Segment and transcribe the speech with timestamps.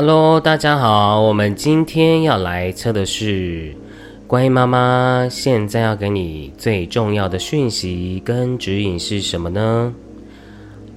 [0.00, 3.74] Hello，大家好，我们今天要来测的是
[4.28, 5.26] 乖妈妈。
[5.28, 9.92] 现在要给你最重要的讯息跟指引是什么呢？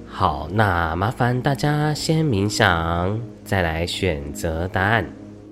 [0.06, 5.04] 好，那麻烦大家先冥想，再来选择答案。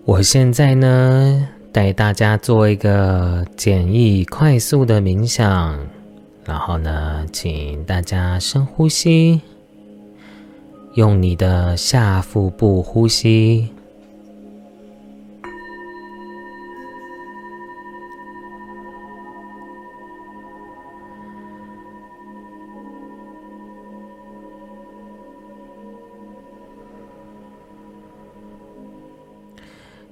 [0.04, 5.76] 我现在呢，带大家做一个简易快速的冥想，
[6.44, 9.40] 然后呢，请大家深呼吸。
[10.94, 13.68] 用你的下腹部呼吸，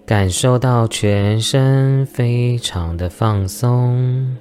[0.07, 4.37] 感受到全身非常的放松，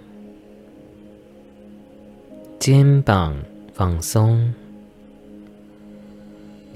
[2.60, 3.36] 肩膀
[3.74, 4.54] 放松。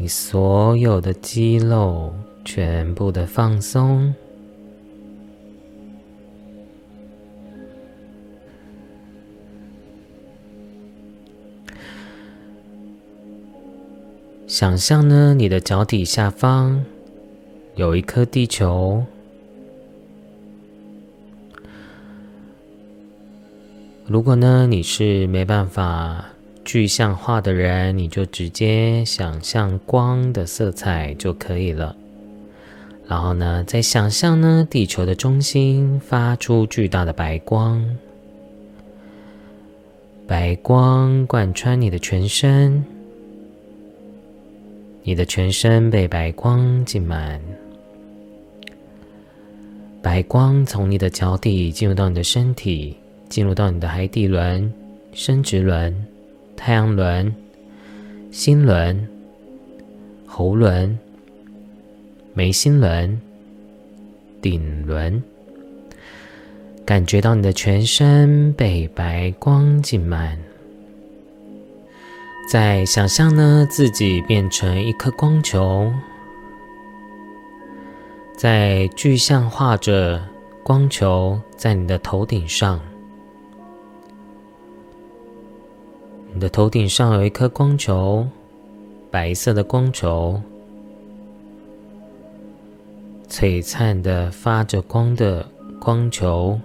[0.01, 2.11] 你所有的肌肉
[2.43, 4.11] 全部的放松，
[14.47, 16.83] 想象呢，你的脚底下方
[17.75, 19.05] 有一颗地球。
[24.07, 26.30] 如果呢，你是没办法。
[26.71, 31.93] 具象化的人，你就直接想象光的色彩就可以了。
[33.05, 37.85] 然后呢，再想象呢，地球的中心发出巨大的白光，
[40.25, 42.81] 白光贯穿你的全身，
[45.03, 47.41] 你的全身被白光浸满，
[50.01, 52.95] 白光从你的脚底进入到你的身体，
[53.27, 54.73] 进入到你的海底轮、
[55.11, 55.93] 生殖轮。
[56.63, 57.33] 太阳轮、
[58.29, 59.07] 心轮、
[60.27, 60.95] 喉轮、
[62.35, 63.19] 眉心轮、
[64.43, 65.23] 顶轮，
[66.85, 70.37] 感觉到你的全身被白光浸满。
[72.47, 75.91] 再想象呢，自己变成一颗光球，
[78.37, 80.21] 在具象化着
[80.63, 82.79] 光球在你的头顶上。
[86.33, 88.25] 你的头顶上有一颗光球，
[89.11, 90.41] 白色的光球，
[93.27, 95.45] 璀璨的发着光的
[95.77, 96.57] 光球，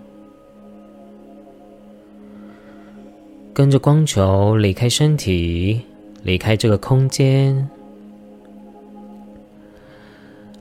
[3.53, 5.81] 跟着光球离开身体，
[6.23, 7.69] 离开这个空间，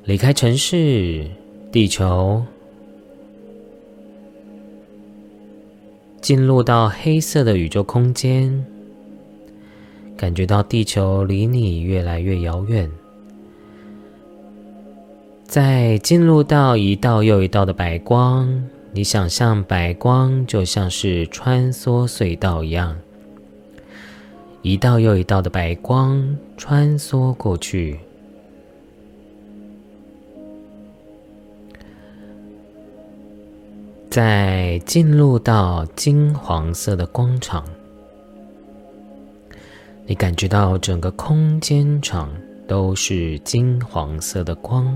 [0.04, 1.28] 离开城市，
[1.72, 2.44] 地球，
[6.20, 8.66] 进入到黑色的宇宙空间。
[10.18, 12.90] 感觉到地球离你越来越遥远，
[15.44, 22.96] 在进入到一道又一道的白光，你想象白光就像是穿梭隧道一样，
[24.62, 28.00] 一道又一道的白光穿梭过去，
[34.10, 37.66] 在进入到金黄色的光场。
[40.08, 42.30] 你感觉到整个空间场
[42.68, 44.96] 都是金黄色的光。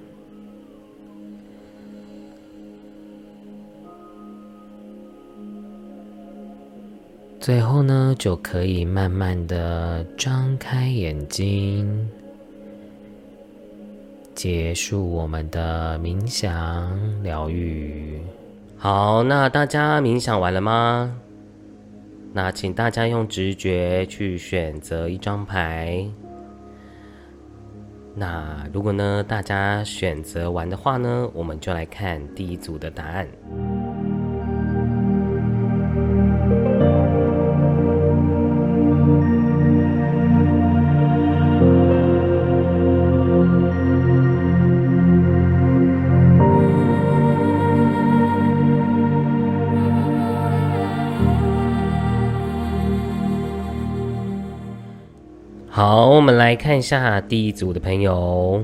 [7.41, 12.07] 最后呢，就可以慢慢的张开眼睛，
[14.35, 16.93] 结束我们的冥想
[17.23, 18.21] 疗愈。
[18.77, 21.19] 好，那大家冥想完了吗？
[22.31, 26.05] 那请大家用直觉去选择一张牌。
[28.13, 33.27] 那如果呢，大家选择完的话呢，我们就来看第一组的答案。
[55.73, 58.61] 好，我们来看一下第一组的朋友。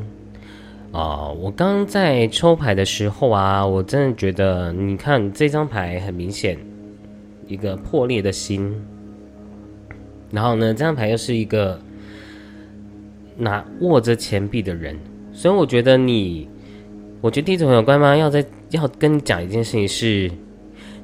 [0.92, 6.60] 啊，我刚在抽牌的时候啊，我真的觉得，你看这张牌很明显，
[7.48, 8.76] 一个破裂的心。
[10.32, 11.80] 然后呢，这张牌又是一个
[13.38, 14.98] 拿握着钱币的人，
[15.32, 16.50] 所以我觉得你，
[17.22, 20.30] 我觉得第一组朋友乖妈要在要跟你讲一件事情是，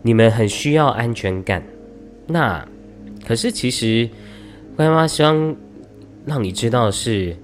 [0.01, 1.63] 你们很需要安全感。
[2.27, 2.67] 那
[3.25, 4.09] 可是其实
[4.75, 5.55] 乖妈希望
[6.25, 7.35] 让你知道是，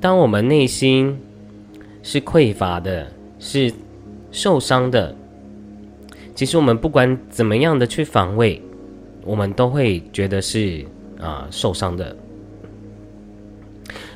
[0.00, 1.16] 当我们内心。
[2.00, 3.06] 是匮乏的，
[3.38, 3.70] 是
[4.30, 5.14] 受伤的。
[6.34, 8.62] 其实我们不管怎么样的去防卫，
[9.24, 10.82] 我们都会觉得是
[11.20, 12.16] 啊受伤的。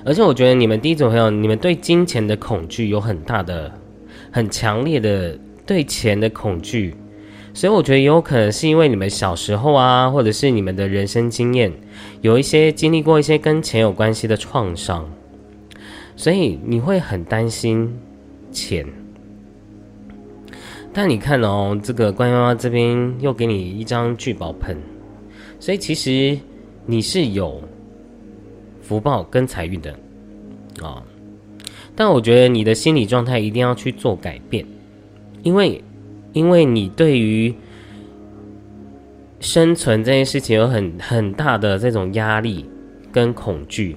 [0.07, 3.71] 而且我觉得你们第一种朋友，你们对金钱的恐惧有很大的、
[4.31, 6.95] 很强烈的对钱的恐惧，
[7.53, 11.71] 所以我觉得有可能是因为你们小时候啊，或者是你们的人生经验，
[12.21, 15.09] 有一些经历过一些跟钱有关系的创伤。
[16.15, 17.99] 所以你会很担心
[18.53, 18.87] 钱，
[20.93, 24.77] 但你看哦，这个关妈妈这边又给你一张聚宝盆，
[25.59, 26.39] 所以其实
[26.85, 27.63] 你是有
[28.83, 29.91] 福报跟财运的
[30.83, 31.03] 啊。
[31.97, 34.67] 但我觉得你的心理状态一定要去做改变，
[35.43, 35.83] 因为
[36.35, 37.53] 因为你对于
[39.43, 42.65] 生存这件事情有很很大的这种压力
[43.13, 43.97] 跟恐惧。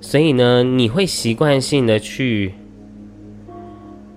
[0.00, 2.52] 所以呢，你会习惯性的去，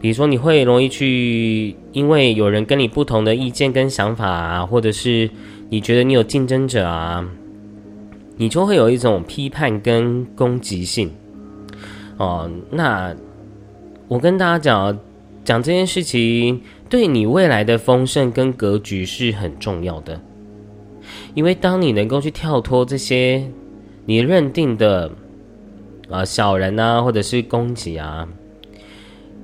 [0.02, 5.30] 比如说，你会容易去，因为有人跟你不同的意见跟想法啊，或者是
[5.70, 7.24] 你觉得你有竞争者啊，
[8.38, 11.12] 你就会有一种批判跟攻击性。
[12.18, 13.16] 哦，那
[14.08, 15.00] 我跟大家讲，
[15.44, 16.62] 讲这件事情
[16.94, 20.22] 对你未来的丰盛跟格局是很重要的，
[21.34, 23.44] 因为当你能够去跳脱这些
[24.06, 25.12] 你认定的。
[26.08, 28.28] 啊，小人啊，或者是攻击啊，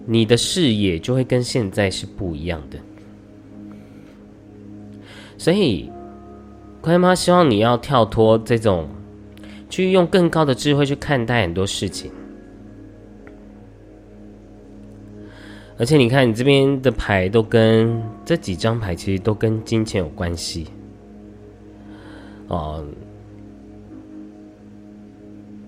[0.05, 2.77] 你的视野就会跟现在是不一样的。
[5.35, 5.89] 所以，
[6.81, 8.87] 乖妈希望你要跳脱这种，
[9.71, 12.11] 去用更高的智慧去看待很多事情。
[15.79, 20.67] 而且，你看你这边的牌都跟这几张牌其实都跟金钱有关系，
[22.49, 22.85] 哦。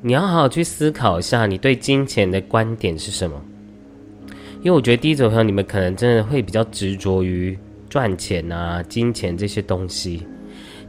[0.04, 3.40] 你要好好去思考一下，你对金钱的观点是什么？
[4.58, 10.26] 因为我觉得第一种朋友，你们可能真的会比较执着于赚钱啊、金钱这些东西，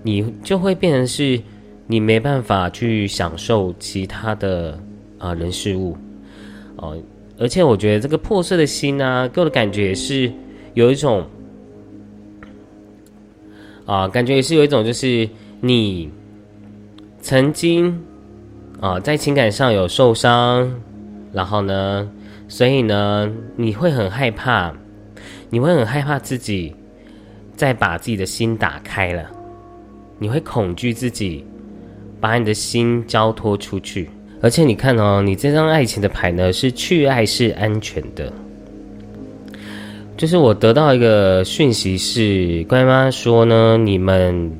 [0.02, 1.40] 你就会变成是，
[1.86, 4.80] 你没办法去享受其他的
[5.18, 5.96] 啊人事物
[6.76, 6.96] 哦。
[7.42, 10.32] 而且我觉得这个破碎的心啊，给我的感觉也是
[10.74, 11.26] 有一种
[13.84, 15.28] 啊，感觉也是有一种，就是
[15.60, 16.08] 你
[17.20, 18.00] 曾经。
[18.80, 20.68] 啊，在情感上有受伤，
[21.32, 22.10] 然后呢，
[22.48, 24.74] 所以呢，你会很害怕，
[25.50, 26.74] 你会很害怕自己
[27.54, 29.30] 再把自己的心打开了，
[30.18, 31.46] 你会恐惧自己
[32.20, 34.10] 把你的心交托出去，
[34.42, 38.30] 而且你看哦，你这张爱情的牌呢是去爱是安全的，
[40.18, 44.52] 就是我得到一个讯息是，乖妈说呢，你们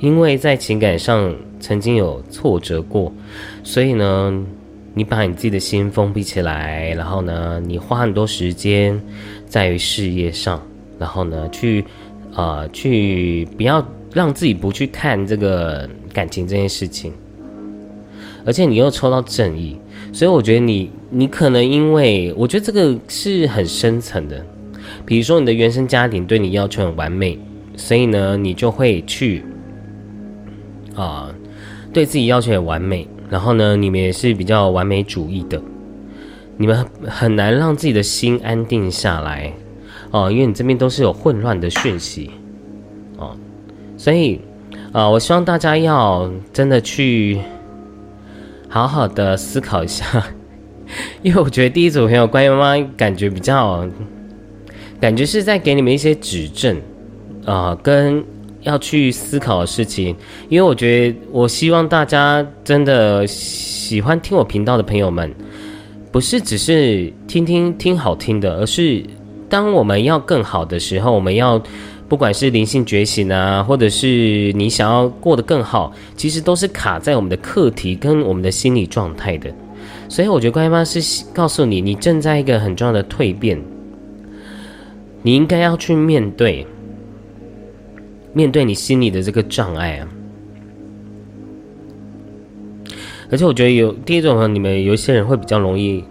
[0.00, 1.34] 因为在情感上。
[1.58, 3.10] 曾经有挫折过，
[3.64, 4.30] 所以呢，
[4.92, 9.00] 你把你自己的心封闭起来，然后呢，你花很多时间
[9.46, 10.62] 在于事业上，
[10.98, 11.82] 然后呢，去
[12.34, 17.10] 啊，去不要让自己不去看这个感情这件事情。
[18.46, 19.76] 而且你又抽到正义，
[20.12, 24.42] 所以我觉得你，你可能因为我觉得这个是很深层的，
[25.04, 27.38] 比如说你的原生家庭对你要求很完美，
[27.76, 29.44] 所以呢，你就会去
[30.94, 31.28] 啊。
[31.92, 35.58] 对自己要求也完美，然后呢，你们也是比较完美主义的，
[36.58, 39.50] 你们很难让自己的心安定下来
[40.10, 42.32] 哦，因为你这边都是有混乱的讯息
[43.16, 43.34] 哦，
[43.96, 44.42] 所以
[44.92, 47.40] 啊，我希望大家要真的去
[48.68, 50.04] 好好的思考一下，
[51.22, 53.86] 因为我觉得第一组朋友关于妈妈感觉比较，
[55.00, 56.80] 感觉是在给你们一些指正
[57.44, 58.24] 啊，跟。
[58.62, 60.16] 要去思考的事情，
[60.48, 65.32] 因为我觉得，我希望大家真的喜欢听我频道的朋友们，
[66.10, 69.04] 不是只是听听听好听的，而是
[69.48, 71.62] 当我们要更好的时候，我们要
[72.08, 79.52] 不管是灵性觉醒啊，或者是你想要过得更好，其实都是卡在我们的课题跟我们的心理状态的。
[80.08, 83.60] 所以我觉得关妈是告诉你，你正在一个很重要的蜕变，
[85.22, 86.66] 你应该要去面对。
[88.32, 90.06] 面对你心里的这个障碍啊，
[93.30, 96.04] 而且我觉得有第一种，你们有一些人会比较容易，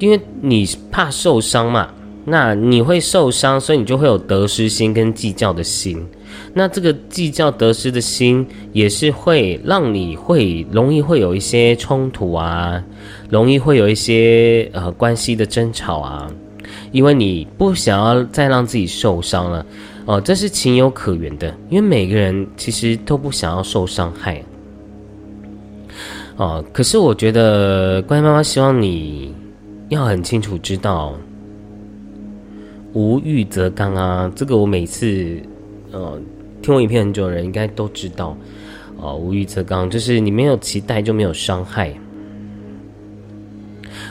[0.00, 1.88] 因为你怕受伤嘛，
[2.24, 6.06] 那你会受伤，所以你就会有得失心跟计较的心。
[6.54, 12.82] 那这个计较得失的心，也是会让你会容易会有一些冲突啊，
[13.28, 16.30] 容易会有一些呃关系的争吵啊，
[16.90, 19.66] 因为你不想要再让自己受伤了，
[20.04, 24.42] 哦，这是情有可原的，因为每个人其实都不想要受伤害，
[26.36, 29.34] 哦，可是我觉得乖妈妈希望你
[29.88, 31.14] 要很清楚知道，
[32.92, 35.40] 无欲则刚啊，这个我每次，
[35.90, 36.20] 呃。
[36.62, 38.36] 听我影片很久的人应该都知道，
[38.96, 41.92] 哦，无欲则刚，就是你没有期待就没有伤害。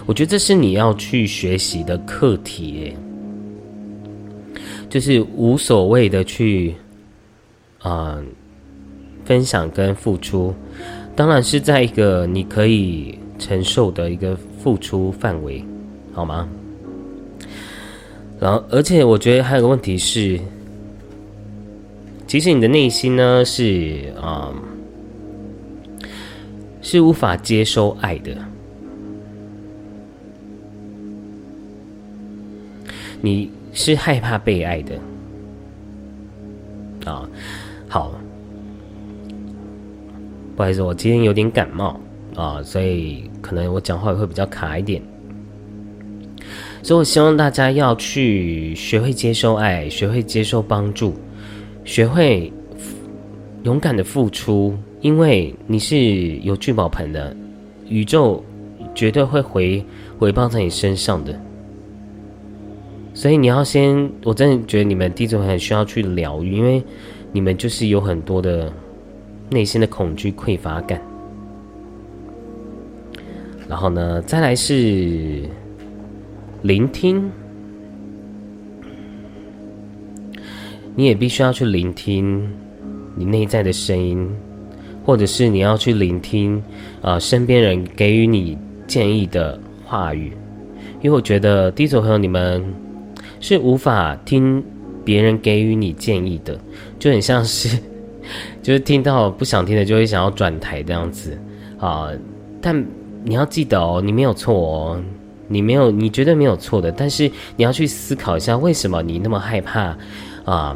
[0.05, 2.93] 我觉得这是你要去学习的课题，
[4.89, 6.75] 就是无所谓的去
[7.79, 8.21] 啊
[9.23, 10.53] 分享跟付出，
[11.15, 15.63] 当然是在一个你可以承受的一个付出范围，
[16.11, 16.50] 好吗？
[18.41, 20.39] 然后，而且我觉得还有个问题是。
[22.25, 24.51] 其实你的内心呢是啊，
[26.81, 28.36] 是无法接收爱的。
[33.21, 34.95] 你是害怕被爱的
[37.05, 37.29] 啊。
[37.88, 38.13] 好，
[40.55, 42.00] 不好意思，我今天有点感冒
[42.36, 45.00] 啊，所以可能我讲话会比较卡一点。
[46.83, 51.13] 所以我希望大家要去学会接受爱，学会接受帮助。
[51.85, 52.51] 学会
[53.63, 57.35] 勇敢的付出，因为你是有聚宝盆的，
[57.87, 58.44] 宇宙
[58.96, 59.83] 绝对会回
[60.17, 61.39] 回报在你身上的。
[63.13, 66.83] 所以你要先，我真的觉得你们第一种很需要去疗愈，因为
[67.31, 68.72] 你们就是有很多的
[69.50, 71.01] 内心的恐惧、匮乏感。
[73.67, 75.44] 然后呢，再来是
[76.61, 77.29] 聆听。
[80.93, 82.47] 你也必须要去聆听
[83.15, 84.29] 你内在的声音，
[85.05, 86.61] 或者是你要去聆听
[87.01, 90.33] 啊身边人给予你建议的话语，
[91.01, 92.63] 因为我觉得第一组朋友你们
[93.39, 94.61] 是无法听
[95.05, 96.59] 别人给予你建议的，
[97.00, 97.79] 就很像是
[98.61, 101.35] 就是听到不想听的就会想要转台这样子
[101.79, 102.11] 啊。
[102.61, 102.85] 但
[103.24, 105.03] 你要记得哦，你没有错哦，
[105.51, 106.92] 你没有，你绝对没有错的。
[106.92, 109.96] 但是你要去思考一下，为什么你那么害怕？
[110.46, 110.75] 啊，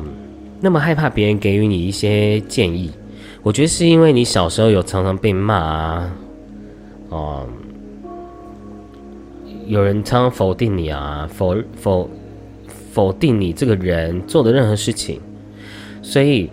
[0.61, 2.91] 那么害怕别人给予你一些建议，
[3.41, 6.13] 我觉得是因为你小时候有常常被骂啊，
[7.09, 7.47] 哦，
[9.65, 12.09] 有人常常否定你啊，否否
[12.91, 15.19] 否定你这个人做的任何事情，
[16.03, 16.49] 所以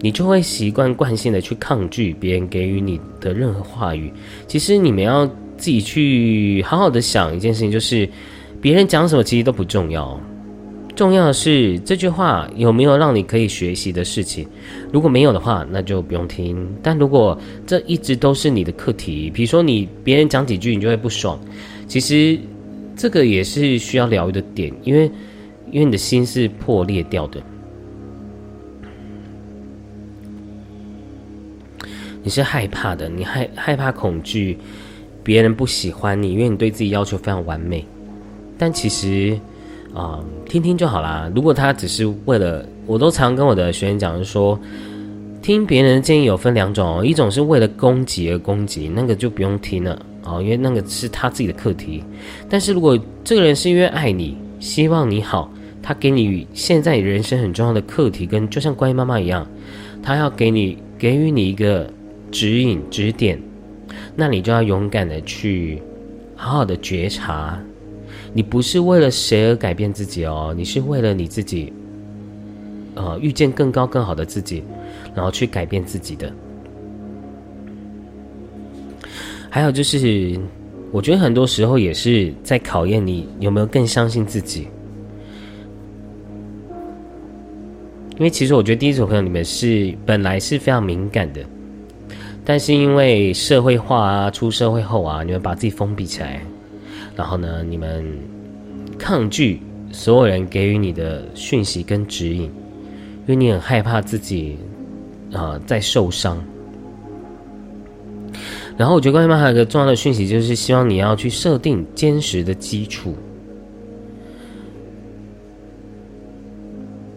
[0.00, 4.12] 你就会习惯惯性的去抗拒别人给予你的任何话语。
[4.46, 5.28] 其实你们要
[5.60, 8.08] 自己去好好的想一件事情，就是
[8.60, 10.18] 别人讲什么其实都不重要。
[10.96, 14.46] 重要的是这句话有没有让你可以学习的事情？
[14.92, 16.68] 如果没有的话，那就不用听。
[16.82, 21.38] 但如果这一直都是你的课题，比如说你别人讲几句你就会不爽，
[21.86, 22.38] 其实
[22.96, 25.10] 这个也是需要疗愈的点，因为
[25.70, 27.40] 因为你的心是破裂掉的，
[32.22, 34.58] 你是害怕的，你害害怕恐惧
[35.22, 37.84] 别人不喜欢你，因为你对自己要求非常完美，
[38.58, 39.38] 但其实。
[39.92, 41.28] 啊，听听就好啦。
[41.34, 44.56] 如果他只是为了，我都常跟我的学员讲说，
[45.42, 52.04] 听别人的建议有分两种哦，一种是为了攻击而攻击，那个就不用听了哦，因为那个是他自己的课题。
[52.48, 55.52] 但是如果这个人是因为爱你，希望你好，
[55.82, 59.44] 他给你现在人生很重要的课题，跟就像关于妈妈一样，
[60.00, 61.92] 他要给你给予你一个
[62.30, 63.42] 指引指点，
[64.20, 65.80] 那你就要勇敢的去
[66.36, 67.58] 好好的觉察。
[68.34, 71.72] 你不是为了谁而改变自己哦，你是为了你自己，
[72.94, 74.62] 呃，遇见更高更好的自己，
[75.14, 76.30] 然后去改变自己的。
[79.48, 80.38] 还有就是，
[80.92, 84.68] 我觉得很多时候也是在考验你有没有更相信自己。
[88.18, 91.40] 因为其实我觉得第一组朋友你们是本来是非常敏感的，
[92.44, 96.40] 但是因为社会化啊，出社会后啊，你们把自己封闭起来。
[97.16, 98.04] 然后呢，你们
[98.98, 99.60] 抗拒
[99.92, 102.50] 所有人给予你的讯息跟指引，因
[103.26, 104.56] 为你很害怕自己
[105.32, 106.42] 啊在受伤。
[108.76, 113.14] 然后我觉得关于妈还有一个重要的讯息，就是希望你要去设定坚实的基础。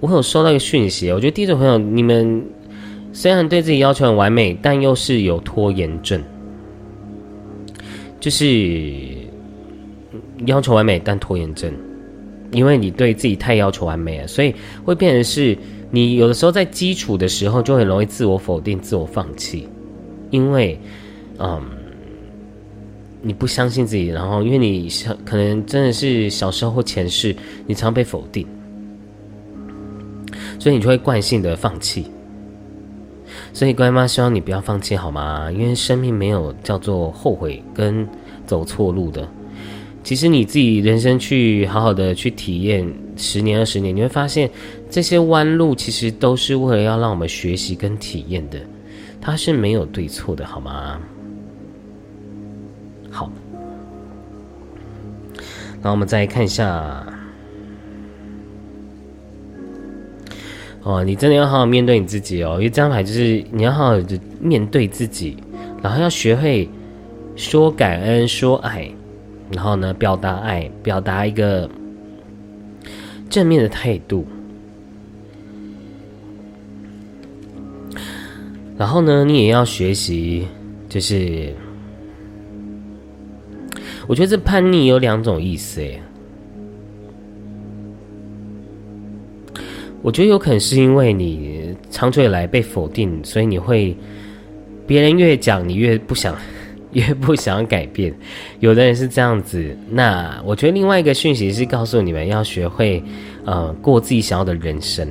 [0.01, 2.43] 我有收到一个讯息，我觉得第一种朋友，你们
[3.13, 6.21] 虽然对自己要求很完美，但又是有拖延症。
[8.19, 8.91] 就是
[10.45, 11.71] 要求完美但拖延症，
[12.51, 15.57] 因为你对自己太要求完美了，所以会变成是
[15.91, 19.69] 你有的时候在基础的时候就很容易自我否定、自我放弃，
[20.29, 20.77] 因为
[21.37, 21.61] 嗯。
[23.25, 27.33] 你不相信自己，然后因为你小可能真的是小时候或前世，
[27.65, 28.45] 你常被否定，
[30.59, 32.07] 所以你就会惯性的放弃。
[33.53, 35.51] 所以乖妈希望你不要放弃好吗？
[35.51, 38.05] 因为生命没有叫做后悔跟
[38.47, 39.27] 走错路的。
[40.03, 44.49] 其实你自己人生去好好的去体验十年二十年，你会发现
[44.89, 48.59] 这些弯路其实都是为了要让我们学习跟体验的，
[49.21, 50.99] 它是没有对错的好吗？
[53.11, 53.31] 好，
[55.79, 57.05] 那我们再看一下。
[60.83, 65.37] 哦，你真的要好好面对你自己哦，因为这张牌就是你要好好的面对自己，
[65.81, 66.67] 然后要学会
[67.35, 68.91] 说感恩、说爱，
[69.51, 71.69] 然后呢，表达爱，表达一个
[73.29, 74.25] 正面的态度，
[78.77, 80.47] 然后呢，你也要学习，
[80.89, 81.53] 就是。
[84.05, 86.01] 我觉得这叛逆有两种意思，诶。
[90.03, 93.95] 我觉得有可能是因为你长久以来被否定，所以你会
[94.85, 96.35] 别人越讲你越不想，
[96.91, 98.13] 越不想改变。
[98.59, 103.01] 有的人是这样子，那我觉得另外一个讯息是告诉你们要学会
[103.45, 105.07] 呃过自己想要的人生，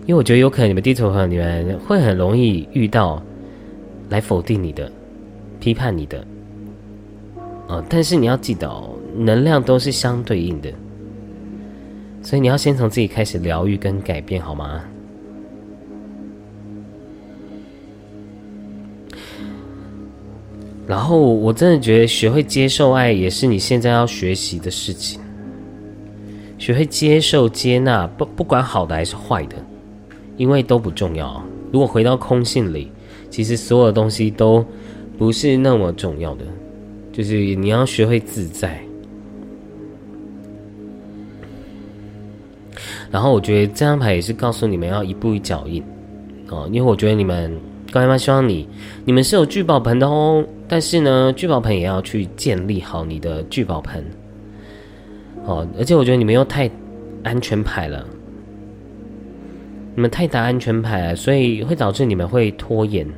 [0.00, 3.22] 因为我觉得有可能你们地球和你们会很容易遇到
[4.08, 4.90] 来否定你的、
[5.60, 6.26] 批判你的。
[7.68, 10.72] 哦，但是你要记得哦，能量都是相对应的，
[12.26, 14.82] 所以你要先从自己开始疗愈跟改变，好吗？
[20.88, 25.20] 然后我真的觉得学会接受爱也是你现在要学习的事情，
[26.58, 29.54] 学会接受、接纳，不不管好的还是坏的，
[30.36, 31.40] 因为都不重要。
[31.70, 32.90] 如果回到空性里，
[33.30, 34.66] 其实所有东西都
[35.16, 36.44] 不是那么重要的。
[37.12, 38.84] 就是你要学会自在，
[43.16, 45.82] 然后我觉得这张牌也是告诉你们要一步一脚印
[46.50, 47.50] 哦，因为我觉得你们
[47.90, 48.68] 高妈希望你，
[49.06, 54.04] 你们是有聚宝盆的哦，但是呢，聚宝盆也要去建立好你的聚宝盆
[55.46, 56.70] 哦，而且我觉得你们又太
[57.22, 58.06] 安全牌了，
[59.94, 63.08] 你们太打安全牌了，所以会导致你们会拖延。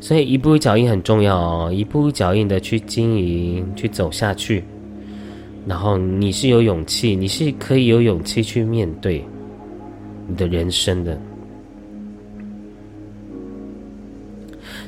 [0.00, 4.64] 所以一步一脚印很重要哦，一步一脚印的去经营，去走下去。
[5.66, 9.24] 然后你是有勇气，你是可以有勇气去面对
[10.28, 11.18] 你的人生的。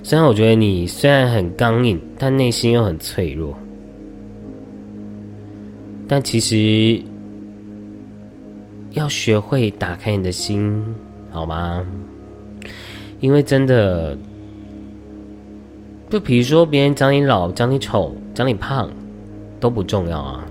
[0.03, 3.55] 虽然我觉得你虽然很刚硬，但内心又很脆弱。
[6.07, 7.03] 但其实
[8.93, 10.83] 要学会打开你的心，
[11.31, 11.85] 好吗？
[13.21, 14.17] 因为真的。
[16.09, 18.91] 就比如说，别人讲你老、讲你丑、讲你胖，
[19.61, 20.48] 都不重要啊，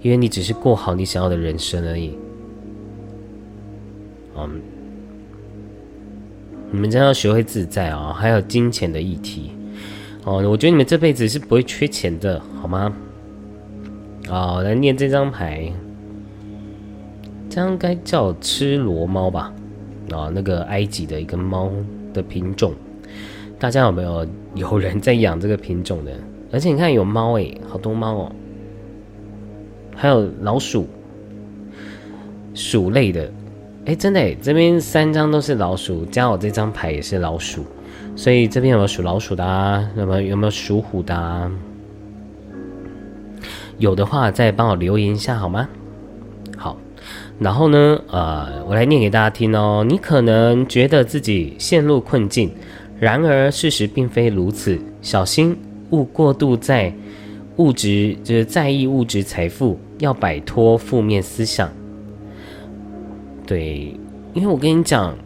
[0.00, 2.16] 因为你只是过好你想要的人生而已。
[4.36, 4.60] 嗯，
[6.70, 8.12] 你们真要学会自在啊！
[8.12, 9.50] 还有金钱的议题
[10.24, 12.94] 哦，我觉得你们这辈子是不会缺钱的，好吗？
[14.28, 15.72] 哦，来念这张牌，
[17.48, 19.52] 这张该叫吃罗猫吧？
[20.12, 21.70] 啊，那个埃及的一个猫
[22.12, 22.72] 的品种。
[23.58, 26.12] 大家有没有有人在养这个品种的？
[26.52, 28.32] 而且你看有猫诶，好多猫哦，
[30.00, 30.86] 还有老鼠，
[32.54, 33.28] 鼠类的，
[33.84, 37.64] 哎，真的诶，这边三张都是老鼠，加我这张牌也是老鼠，
[38.14, 39.84] 所以这边有没有属老鼠的啊？
[39.96, 41.50] 那么有没有属虎的啊？
[43.78, 45.68] 有的话再帮我留言一下好吗？
[46.56, 46.76] 好，
[47.40, 49.84] 然后呢，呃，我来念给大家听哦。
[49.88, 52.52] 你可能觉得自己陷入困境。
[53.00, 54.78] 然而，事实并非如此。
[55.02, 55.56] 小心
[55.90, 56.92] 勿过度在
[57.58, 61.70] 物质，就是在意物质财富，要摆脱负面思想。
[63.46, 63.94] 对，
[64.34, 65.16] 因为我跟你讲，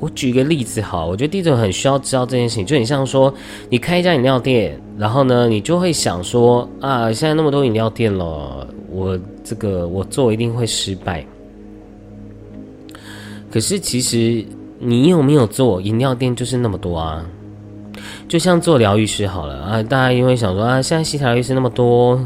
[0.00, 3.32] 我举一个例子哈，我觉得地主很需要知道这件事情，就很像说，
[3.68, 11.24] 你开一家饮料店，然后呢，你就会想说啊，现在那么多饮料店了，我这个我做一定会失败。
[13.50, 14.44] 可是其实。
[14.78, 16.36] 你有没有做饮料店？
[16.36, 17.24] 就是那么多啊，
[18.28, 19.82] 就像做疗愈师好了啊。
[19.82, 22.22] 大家因为想说啊，现在西塔疗愈师那么多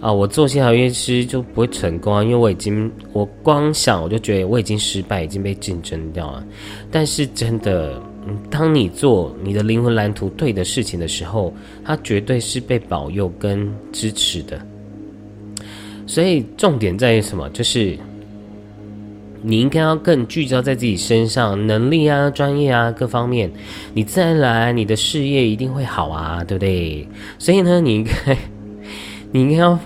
[0.00, 6.42] 啊，我做西疗愈师就不会成功啊，因为我已经我光想我就觉得我已经失败，已经被竞争掉了。
[6.90, 8.00] 但是真的，
[8.48, 11.52] 当你做你的灵魂蓝图对的事情的时候，
[11.84, 14.60] 它绝对是被保佑跟支持的。
[16.06, 17.48] 所以重点在于什么？
[17.50, 17.96] 就是
[19.42, 23.50] 你应该要更聚焦在自己身上，能力啊、专业啊各方面，
[23.94, 27.06] 你自然来，你的事业一定会好啊，对不对？
[27.38, 28.36] 所以呢，你应该，
[29.32, 29.78] 你应该要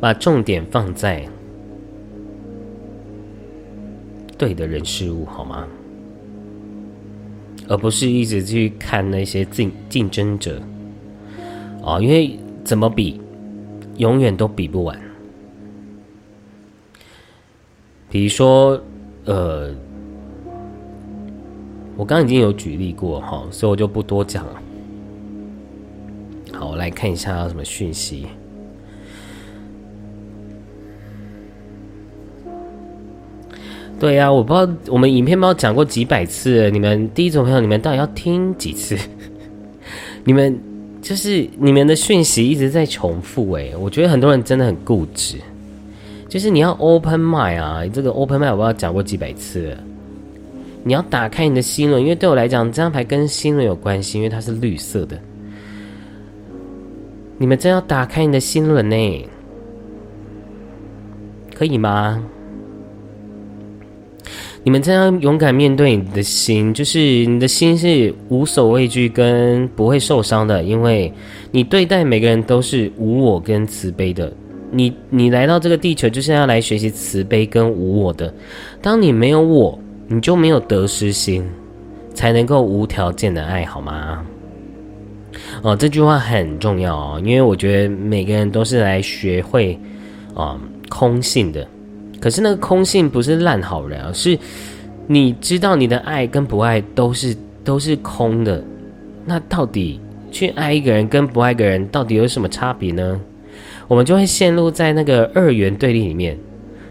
[0.00, 1.26] 把重点放在
[4.36, 5.66] 对的人事物，好吗？
[7.68, 10.60] 而不是一直去看那些竞竞争者，
[11.82, 13.20] 哦，因为怎么比，
[13.96, 15.00] 永远都比不完。
[18.08, 18.80] 比如说，
[19.24, 19.74] 呃，
[21.96, 24.62] 我刚刚已经有举例过哈，所以我就不多讲了。
[26.58, 28.26] 好，我来看一下有什么讯息。
[34.00, 38.96] 对呀，我不知道我们影片包讲过几百次，你们第一种朋友，你们到底要听几次？
[40.24, 40.58] 你们
[41.00, 45.36] 就是你们的讯息一直在重复，哎，我觉得很多人真的很固执。
[46.28, 49.76] 就是你要 open mind 啊，这个 open mind 我不知道讲过几百次。
[50.84, 55.18] 你要打开你的心轮，因为对我来讲，这张牌跟心轮有关系，因为它是绿色的。
[57.38, 59.28] 你们真要打开你的心轮呢？
[61.54, 62.22] 可以吗？
[64.62, 71.12] 你们真要勇敢面对你的心，就是你的心是无所畏惧跟不会受伤的，因为
[71.52, 74.32] 你对待每个人都是无我跟慈悲的。
[74.72, 78.34] 你你来到这个地球就是要来学习慈悲跟无我的。
[78.82, 81.48] 当你没有我，你就没有得失心，
[82.12, 84.26] 才能够无条件的爱好吗？
[85.62, 89.78] 哦，这句话很重要哦，因为我觉得每个人都是来学会
[90.34, 91.66] 啊空性的。
[92.20, 94.38] 可是那个空性不是烂好人，而是
[95.06, 98.62] 你知道你的爱跟不爱都是都是空的。
[99.24, 103.20] 那到底去爱一个人跟不爱一个人到底有什么差别呢？
[103.88, 106.38] 我们就会陷入在那个二元对立里面，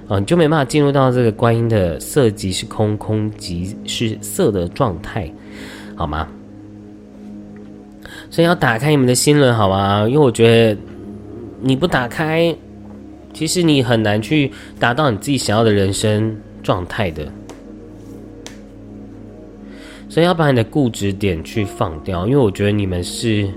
[0.07, 5.31] 啊，你就没办法进入到这个观音的色即是空，空即是色的状态，
[5.95, 6.27] 好吗？
[8.35, 10.05] 所以要打开你们的心轮，好吗？
[10.09, 10.45] 因为我觉
[10.75, 10.77] 得
[11.61, 12.53] 你不打开。
[13.31, 17.31] 其实你很难去达到你自己想要的人生状态的，
[20.09, 22.27] 所以要把你的固执点去放掉。
[22.27, 23.47] 因为我觉得你们是，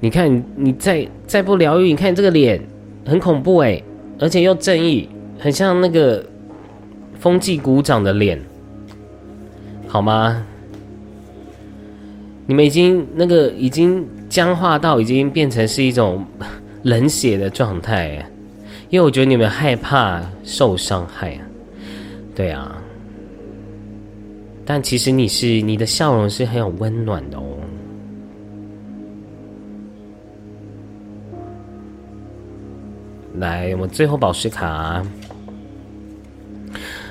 [0.00, 2.62] 你看你再再不疗愈，你看这个脸
[3.06, 3.82] 很恐怖哎，
[4.18, 6.22] 而且又正义，很像那个
[7.18, 8.38] 风纪鼓掌的脸，
[9.88, 10.46] 好吗？
[12.46, 16.24] 你们已经那个已经僵化到已经变成是一种。
[16.84, 18.28] 冷血的状态，
[18.90, 21.46] 因为我觉得你们害怕受伤害啊，
[22.34, 22.76] 对啊。
[24.64, 27.44] 但其实你是你的笑容是很有温暖的哦。
[33.36, 35.06] 来，我们最后宝石卡，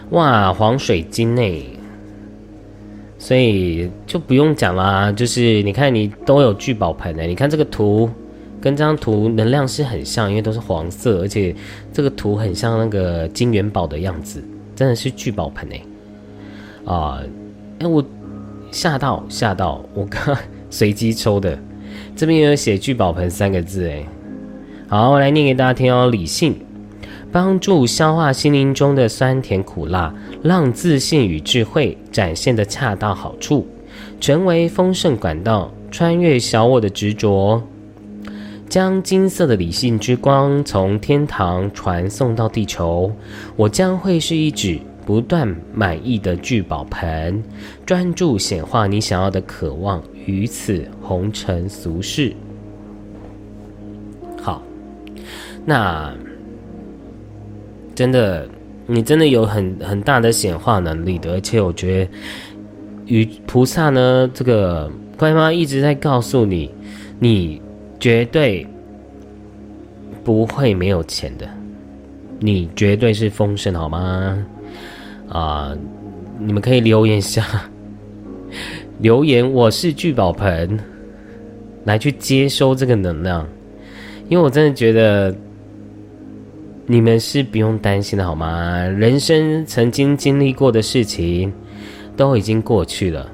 [0.10, 1.80] 哇，黄水晶呢？
[3.22, 8.10] 所以就不用讲啦，就是你看你都有聚宝盆的，你看这个图。
[8.60, 11.56] 跟这张图能量是很像，因为都是黄色，而且
[11.92, 14.40] 这个图很像那个金元宝的样子，
[14.76, 15.82] 真的是聚宝盆哎！
[16.86, 17.24] 啊，
[17.80, 18.06] 哎，我
[18.72, 20.38] 吓到吓到，我刚
[20.70, 21.58] 随机抽的，
[22.16, 24.06] 这边有写聚宝盆三个字哎。
[24.88, 26.12] 好，我来念给大家听哦。
[26.12, 26.56] 理性
[27.32, 33.67] 帮助消化心灵中的酸甜苦辣，让自信与智慧展现的恰到好处，
[34.19, 37.62] 成为丰盛管道，穿越小我的执着。
[38.67, 43.12] 将金色的理性之光从天堂传送到地球，
[43.58, 47.43] 我将会是一指不断满意的聚宝盆，
[47.86, 52.34] 专注显化你想要的渴望于此红尘俗世。
[54.41, 54.63] 好，
[55.65, 56.15] 那
[57.93, 58.47] 真的，
[58.88, 62.12] 你真的有很很大的显化能力的，而且我觉得，
[63.08, 66.70] 与菩萨呢，这个乖妈一直在告诉你，
[67.20, 67.62] 你。
[68.02, 68.65] 绝对
[70.24, 71.48] 不会没有钱的，
[72.39, 74.44] 你绝对是丰盛，好吗？
[75.30, 75.78] 啊，
[76.39, 77.46] 你们可以留言下，
[79.02, 80.80] 留言我是聚宝盆，
[81.84, 83.48] 来去接收这个能量，
[84.30, 85.32] 因为我真的觉得
[86.88, 88.84] 你们是不用担心的，好吗？
[88.86, 91.54] 人生曾经经历过的事情
[92.17, 93.30] 都已经过去了。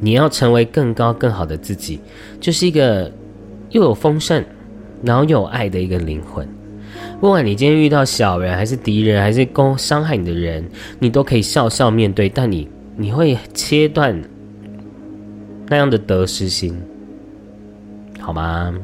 [0.00, 1.98] 你要成为更高更好的自己，
[2.38, 3.10] 就是一个
[3.70, 4.44] 又有丰盛，
[5.02, 6.46] 然后又有爱的一个灵魂。
[7.20, 10.62] 不管你今天遇到小人，还是敌人，还是攻伤害你的人，
[10.98, 12.28] 你都可以笑笑面对。
[12.28, 14.20] 但你你会切断
[15.68, 16.78] 那样的得失心，
[18.20, 18.74] 好吗？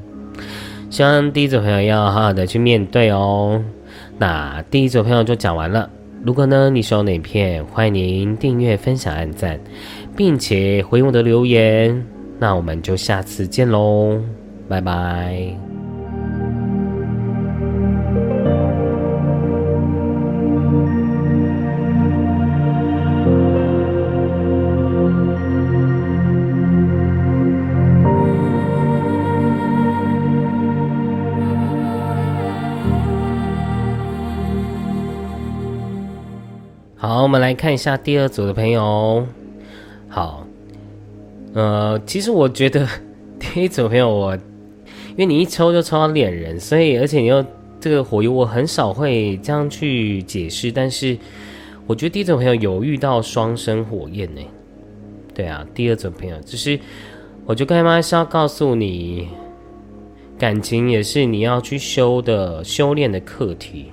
[0.91, 3.63] 希望第一组朋友要好好的去面对哦。
[4.19, 5.89] 那第一组朋友就讲完了。
[6.25, 9.59] 如果呢你喜欢哪片，欢迎您订阅、分享、按赞，
[10.17, 12.05] 并且回我的留言。
[12.39, 14.21] 那我们就下次见喽，
[14.69, 15.70] 拜拜。
[37.61, 39.23] 看一下第二组的朋友。
[40.09, 40.47] 好，
[41.53, 42.89] 呃，其实我觉得
[43.39, 47.45] 第一组朋友，我因为你一抽就抽到恋人，所以而且你又
[47.79, 50.73] 这个火油，我很少会这样去解释。
[50.73, 51.19] 但是
[51.87, 54.41] 我觉得第一组朋友有遇到双生火焰呢。
[55.35, 56.81] 对啊，第二组朋友，就是
[57.45, 59.29] 我就干妈是要告诉你，
[60.39, 63.93] 感情也是你要去修的修炼的课题。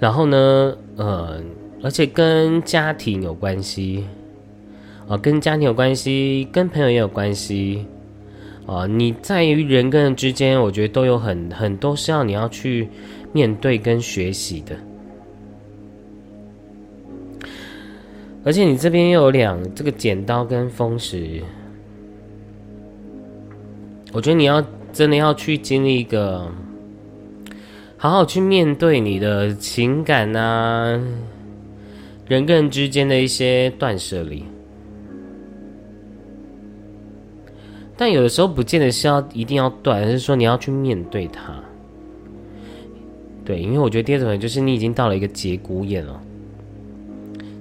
[0.00, 1.40] 然后呢，呃，
[1.82, 4.04] 而且跟家庭有关系，
[5.08, 7.86] 啊，跟家庭有关系，跟朋友也有关系，
[8.66, 12.88] 啊，你在于人跟人之间，我觉得都有很很多是要你要去
[13.32, 14.76] 面对跟学习的。
[18.44, 21.40] 而且你这边又有两这个剪刀跟风石，
[24.12, 26.50] 我觉得你要真的要去经历一个。
[27.96, 31.00] 好好去面对你的情感啊，
[32.28, 34.44] 人跟人之间的一些断舍离。
[37.96, 41.54] 但有的时候不见得是要一定要断，而是说你要去面对它。
[43.44, 46.20] 对，因为我觉得第二种就是你已经到了一个节骨眼了，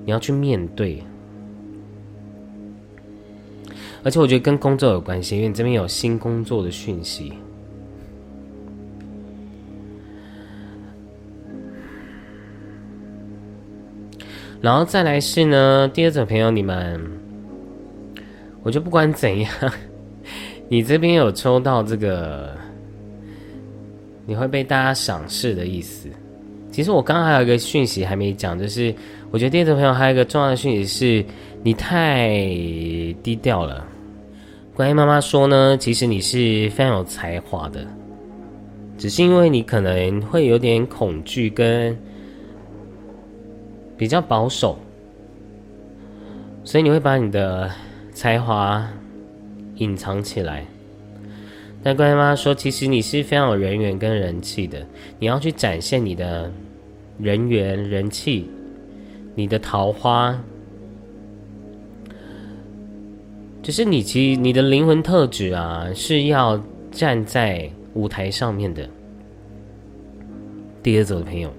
[0.05, 1.03] 你要去面对。
[4.03, 7.31] 而且我觉得跟工作有关系，因为你这边有新工作的讯息。
[14.63, 16.97] 然后再来是呢，第二种朋友，你们，
[18.61, 19.51] 我就不管怎样，
[20.69, 22.55] 你这边有抽到这个，
[24.25, 26.07] 你会被大家赏识的意思。
[26.71, 28.95] 其实我刚刚还有一个讯息还没讲，就是
[29.31, 31.25] 我觉得第二种朋友还有一个重要的讯息是，
[31.61, 32.37] 你太
[33.21, 33.85] 低调了。
[34.73, 37.85] 关于妈妈说呢，其实你是非常有才华的，
[38.97, 41.93] 只是因为你可能会有点恐惧跟。
[43.97, 44.77] 比较保守，
[46.63, 47.69] 所以你会把你的
[48.11, 48.87] 才华
[49.75, 50.65] 隐藏起来。
[51.83, 54.85] 但关妈妈说，其实你是非常有人缘跟人气的，
[55.19, 56.51] 你要去展现你的
[57.19, 58.49] 人缘、人气，
[59.35, 60.41] 你的桃花，
[63.61, 66.57] 就是你其实你的灵魂特质啊，是要
[66.89, 68.89] 站在舞台上面的。
[70.81, 71.49] 第二组的朋友。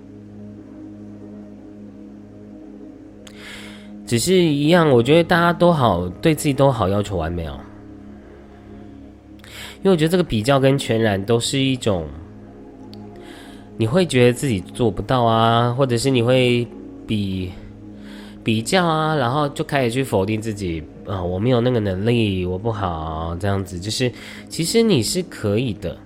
[4.06, 7.58] 只是一样，我觉得大家都好，对自己都好要求完美哦。
[9.78, 12.06] 因为我觉得这个比较跟全然都是一种，
[13.76, 16.66] 你会觉得自己做不到啊，或者是你会
[17.06, 17.50] 比
[18.42, 23.78] 比较啊，然后就开始去否定自己啊，我没有那个能力，我不好这样子。
[23.80, 24.10] 就是
[24.48, 25.96] 其实你是可以的，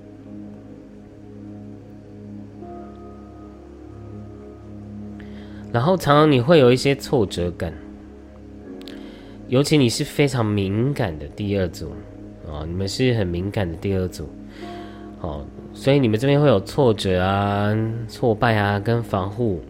[5.73, 7.73] 然后常常你会有一些挫折感。
[9.49, 11.91] 尤其你是非常敏感的第二组，
[12.47, 14.29] 哦，你们是很敏感的第二组，
[15.23, 17.75] 哦，所以你们这边会有挫折啊、
[18.09, 19.61] 挫败啊，跟防护、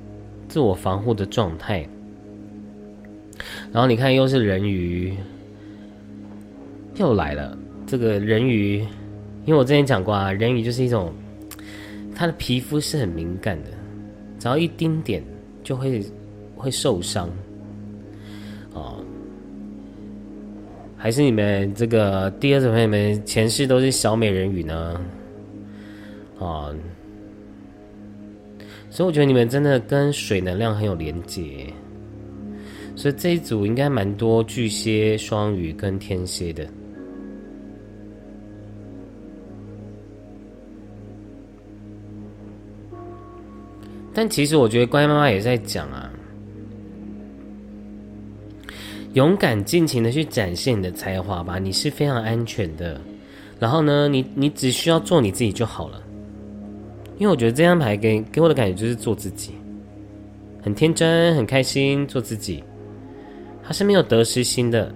[0.48, 1.88] 自我防护的状态。
[3.72, 5.16] 然后你看，又是人鱼，
[6.96, 7.56] 又来了。
[7.86, 8.78] 这个人鱼，
[9.44, 11.12] 因为我之前讲过啊，人鱼就是一种，
[12.16, 13.70] 他的皮肤是很敏感的，
[14.40, 15.22] 只要一丁点
[15.62, 16.04] 就会
[16.56, 17.30] 会受伤，
[21.00, 25.00] 还是你们这个第二组朋友们前世都是小美人鱼呢？
[26.40, 26.74] 啊，
[28.90, 31.72] 所以我觉得你们真的跟水能量很有连接，
[32.96, 36.66] 所以这一组应该蛮多巨蟹、双鱼跟天蝎的。
[44.12, 46.07] 但其实我觉得乖妈妈也在讲啊。
[49.18, 53.00] 勇敢尽情的去展现你的才华吧，你是非常安全的。
[53.58, 56.00] 然后呢，你你只需要做你自己就好了。
[57.18, 59.54] 因为我觉得这张牌给给我的感觉就是做自己，
[60.62, 62.62] 很天真，很开心，做自己。
[63.60, 64.94] 他是没有得失心的，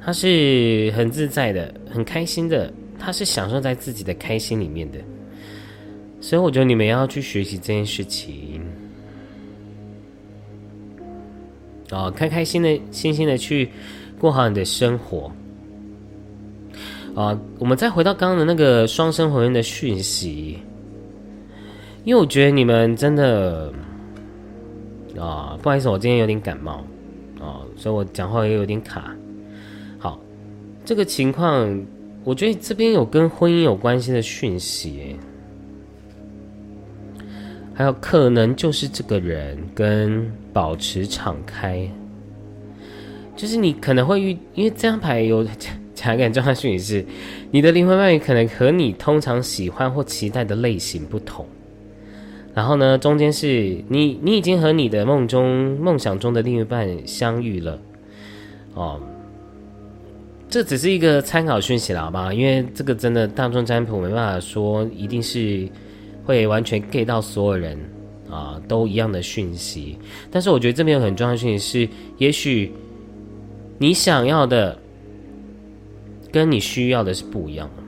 [0.00, 4.98] 他是很自在的，很开心的，他是享受在自己的开心里面的。
[6.20, 8.55] 所以我觉得你们要去学习这件事情，
[11.90, 13.68] 哦，开开心的、心心的去
[14.18, 15.30] 过好你的生活。
[17.14, 20.58] 啊，我们再回到刚刚的那个双生火焰的讯息，
[22.04, 23.72] 因为我觉得你们真的
[25.18, 26.84] 啊，不好意思，我今天有点感冒
[27.40, 29.16] 啊，所以我讲话也有点卡。
[29.98, 30.20] 好，
[30.84, 31.82] 这个情况，
[32.22, 35.16] 我觉得这边有跟婚姻有关系的讯息，
[37.76, 41.88] 还有可能就是这个人跟保持敞开，
[43.36, 45.46] 就是你可能会遇，因为这张牌有。
[45.96, 47.06] 情感状态讯息是，
[47.50, 51.44] 你的灵魂伴侣可能和你通常喜欢或期待的类型不同。
[52.54, 57.80] 然后呢，中间是你，你已经和你的梦中、梦想中的另一半相遇了。
[58.74, 59.00] 哦，
[60.50, 62.32] 这只是一个参考讯息了，好吧？
[62.32, 65.66] 因为这个真的大众占卜没办法说一定是
[66.26, 67.78] 会完全 get 到所有人
[68.28, 69.96] 啊都一样的讯息。
[70.30, 72.70] 但是我觉得这边有很重要的讯息是，也许
[73.78, 74.78] 你想要的。
[76.32, 77.82] 跟你需要的是不一样的，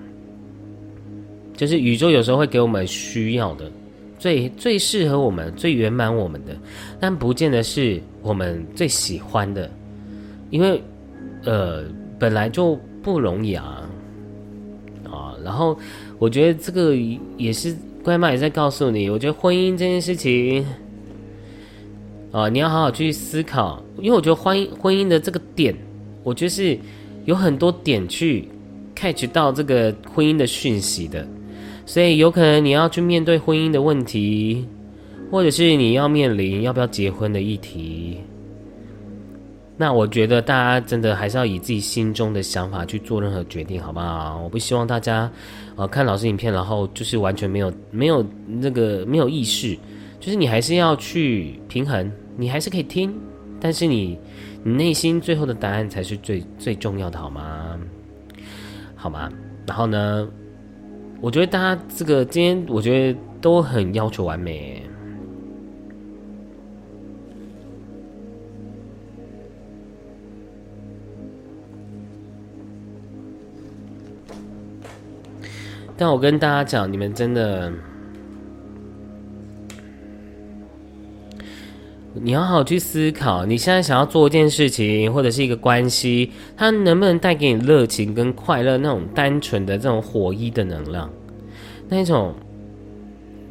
[1.54, 3.70] 就是宇宙有时候会给我们需要的，
[4.18, 6.56] 最最适合我们、最圆满我们的，
[6.98, 9.70] 但不见得是我们最喜欢的，
[10.48, 10.82] 因为
[11.44, 11.84] 呃
[12.18, 13.82] 本来就不容易啊
[15.04, 15.36] 啊！
[15.44, 15.78] 然后
[16.18, 16.96] 我觉得这个
[17.36, 20.64] 也是乖妈也在告诉你，我觉得婚姻这件事情
[22.32, 25.74] 啊，你要好好去思考，因为我觉得婚姻婚姻的这个点，
[26.22, 26.78] 我觉得是。
[27.24, 28.48] 有很多点去
[28.96, 31.28] catch 到这个婚姻的讯息的，
[31.84, 34.66] 所以有可能你要去面对婚姻的问题，
[35.30, 38.16] 或者是你要面临要不要结婚的议题。
[39.78, 44.40] 那我觉得大家真的还是要以自己心中的想法去做任何决定，好不好？
[44.42, 45.30] 我不希望大家
[45.76, 49.78] 呃看老师影片，然后就是完全没有没有那个没有意识，
[50.20, 53.14] 就是你还是要去平衡，你还是可以听，
[53.58, 54.18] 但是你。
[54.64, 57.78] 你内心最后的答案才是最最重要的，好吗？
[58.96, 59.30] 好吗？
[59.64, 60.28] 然后呢？
[61.20, 64.82] 我觉得大家这个今天，我觉得都很要求完美。
[75.98, 77.70] 但我跟大家讲，你们真的。
[82.20, 88.76] 你要好好去思考，你现在想要做一件事情，或者是一个关系，它能不能带给你热情跟快乐？
[88.78, 91.08] 那种单纯的这种火一的能量，
[91.88, 92.34] 那种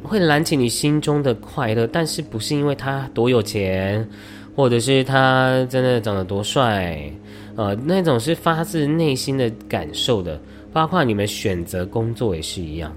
[0.02, 4.06] 会燃起你心中的快乐，但是不是因为他多有钱，
[4.54, 7.10] 或者是他真的长得多帅，
[7.56, 10.38] 呃，那种是发自内心的感受的。
[10.78, 12.94] 包括你们选择工作也是一样。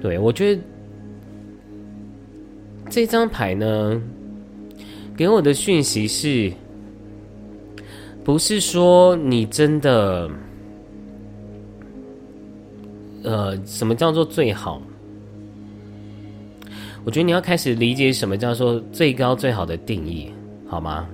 [0.00, 0.62] 对我觉得
[2.88, 4.00] 这张牌呢。
[5.14, 6.50] 给我的讯息是，
[8.24, 10.30] 不是说你真的，
[13.22, 14.80] 呃，什么叫做最好？
[17.04, 20.32] 我觉得你要开始理解什么叫做最高最好的定义，
[20.66, 21.06] 好吗？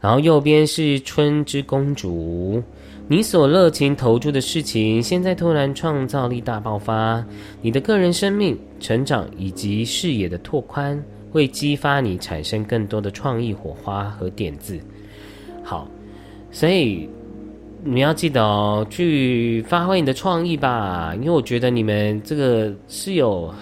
[0.00, 2.62] 然后右边是春之公主，
[3.08, 7.24] 你所热情投注的事情，现在突然创造力大爆发，
[7.62, 11.02] 你的个人生命成长以及视野的拓宽。
[11.32, 14.80] 会激发你产生更多的创意火花和点子。
[15.62, 15.86] 好，
[16.50, 17.06] 所以
[17.84, 23.52] 你要记得哦，去发挥你的创意吧，因为我觉得你们这个是有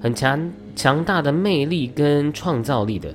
[0.00, 3.14] 很强强大的魅力跟创造力的，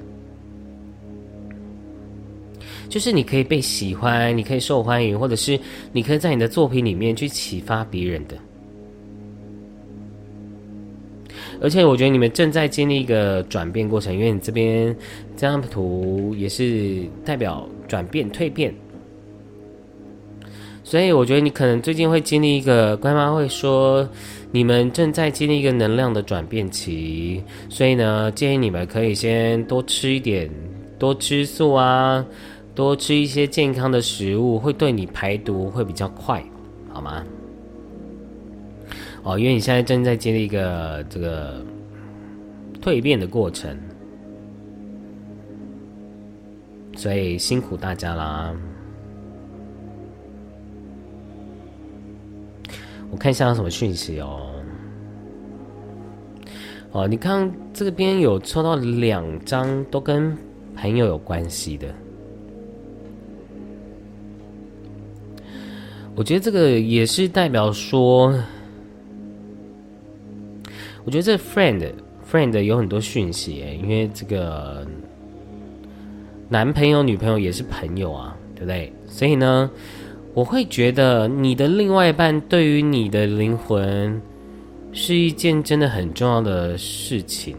[2.94, 5.60] 就是你可以被喜欢，你可以受欢迎，或者是
[5.91, 8.38] 你可以在你的作品里面去启发别人的。
[11.60, 14.96] 而且我觉得你们正在经历一个转变过程，因为你这边
[15.36, 18.72] 这张图也是代表转变、蜕变，
[20.84, 24.08] 所以我觉得你可能最近会经历一个，乖妈会说
[24.52, 30.48] 你们正在经历一个能量的转变期，所以呢，建议你们可以先多吃一点，
[31.00, 32.24] 多吃素啊，
[32.76, 36.44] 多吃一些健康的食物，会对你排毒会比较快，
[36.90, 37.24] 好吗？
[39.24, 41.64] 哦，因为你现在正在经历一个这个
[42.82, 43.78] 蜕变的过程，
[46.96, 48.54] 所以辛苦大家啦。
[53.12, 54.50] 我看一下有什么讯息哦。
[56.92, 60.36] 哦，你看这边有抽到两张，都跟
[60.76, 61.88] 朋友有关系的。
[66.16, 68.34] 我觉得这个也是代表说，
[71.05, 71.91] 我觉得这 friend
[72.32, 74.86] friend 有很多讯息，因为这个
[76.49, 78.91] 男朋友女朋友也是朋友啊，对不对？
[79.07, 79.70] 所以呢。
[80.36, 84.20] 我会觉得你的另外一半对于你的灵魂
[84.91, 87.55] 是一件真的很重要的事情，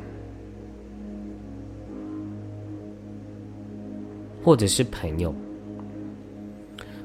[4.43, 5.33] 或者是朋友，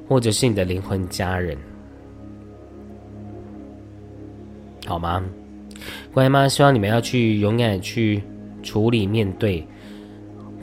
[0.10, 1.56] 或者是你的灵魂家人，
[4.88, 5.24] 好吗？
[6.12, 8.20] 乖妈希望你们要去勇敢去
[8.64, 9.64] 处理面对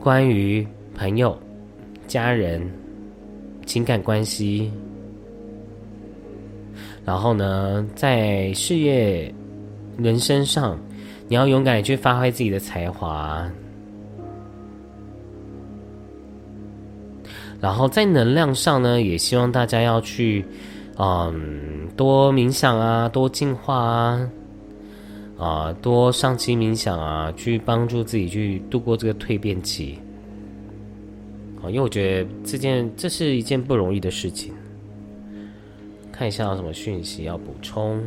[0.01, 0.67] 关于
[0.97, 1.39] 朋友、
[2.09, 2.61] 家人
[3.65, 4.69] 情感关系。
[7.05, 9.33] 然后呢，在事业、
[9.97, 10.77] 人生上，
[11.29, 13.49] 你要勇敢去发挥自己的才华。
[17.67, 20.45] 然后在能量上呢，也希望大家要去，
[20.99, 24.31] 嗯，多冥想啊，多净化啊，
[25.37, 29.99] 啊，多上期冥想啊，去帮助自己去度过这个蜕变期。
[31.61, 34.55] 啊，因为我觉得这件这是一件不容易的事情。
[36.13, 38.01] 看一下有什么讯息要补充。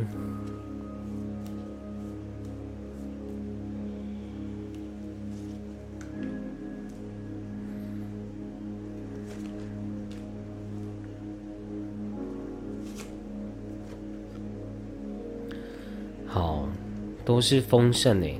[17.30, 18.36] 都是丰盛诶。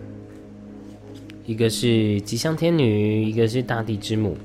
[1.46, 4.36] 一个是吉祥天女，一个是大地之母，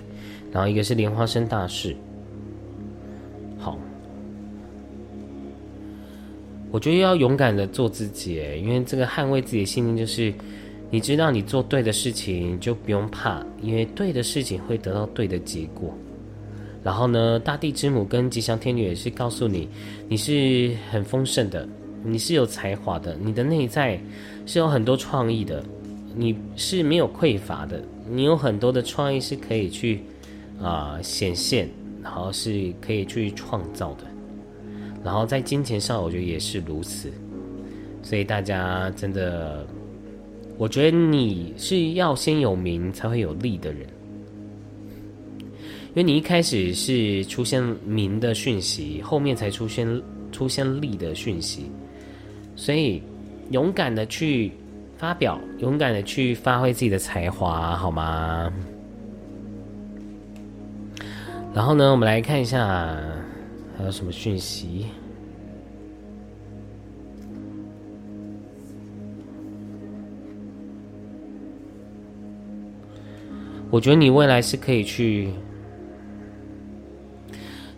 [0.52, 1.96] 然后一个是莲花生大士。
[3.58, 3.76] 好
[6.70, 10.32] 我觉得要勇敢的做自己，因为这个捍卫自己的信念就是，
[10.92, 15.92] 你知道你做对的事情就不用怕，因为对的事情会得到对的结果。
[16.84, 19.68] 然后呢，大地之母跟吉祥天女也是告诉你，
[20.08, 21.68] 你是很丰盛的，
[22.04, 24.00] 你是有才华的，你的内在
[24.46, 25.64] 是有很多创意的，
[26.16, 30.00] 你是没有匮乏的，你有很多的创意是可以去
[30.62, 31.70] 啊显现，
[32.04, 34.06] 然后是可以去创造的。
[35.04, 37.12] 然后在金钱上，我觉得也是如此，
[38.02, 39.66] 所以大家真的，
[40.58, 43.82] 我觉得你是要先有名才会有利的人，
[45.40, 49.88] 因为你一开始是出现名的讯息，后面才出现
[50.32, 51.66] 出现利的讯息，
[52.56, 53.02] 所以
[53.52, 54.52] 勇敢的去
[54.98, 58.52] 发表，勇敢的去发挥自己的才华，好吗？
[61.54, 62.96] 然后呢，我们来看一下。
[63.78, 64.86] 还有什么讯息？
[73.70, 75.30] 我觉得你未来是可以去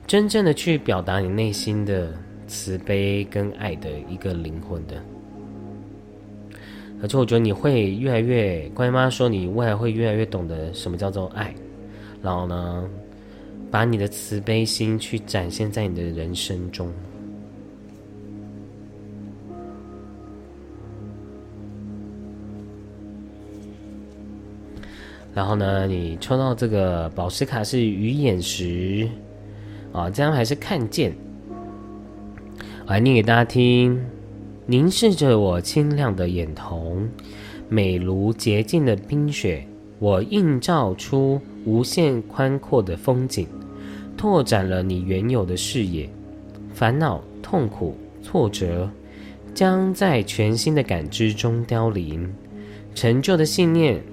[0.05, 2.13] 真正的去表达你内心的
[2.45, 5.01] 慈悲跟爱的一个灵魂的，
[7.01, 11.53] 而且我觉得你会越来越，关妈说你未来会越来越懂得什么叫做爱，
[12.21, 12.89] 然后呢？
[13.69, 16.89] 把你的慈悲心去展现在你的人生中，
[25.33, 29.05] 然后呢，你抽到这个宝石卡是鱼眼石，
[29.91, 31.13] 啊，这样还是看见，
[32.85, 34.01] 我来念给大家听：
[34.69, 37.07] 凝视着我清亮的眼瞳，
[37.69, 39.65] 美如洁净的冰雪，
[39.97, 43.47] 我映照出无限宽阔的风景。
[44.17, 46.09] 拓展了你原有的视野，
[46.73, 48.89] 烦恼、痛苦、挫折
[49.53, 52.29] 将在全新的感知中凋零，
[52.93, 54.03] 陈旧的信念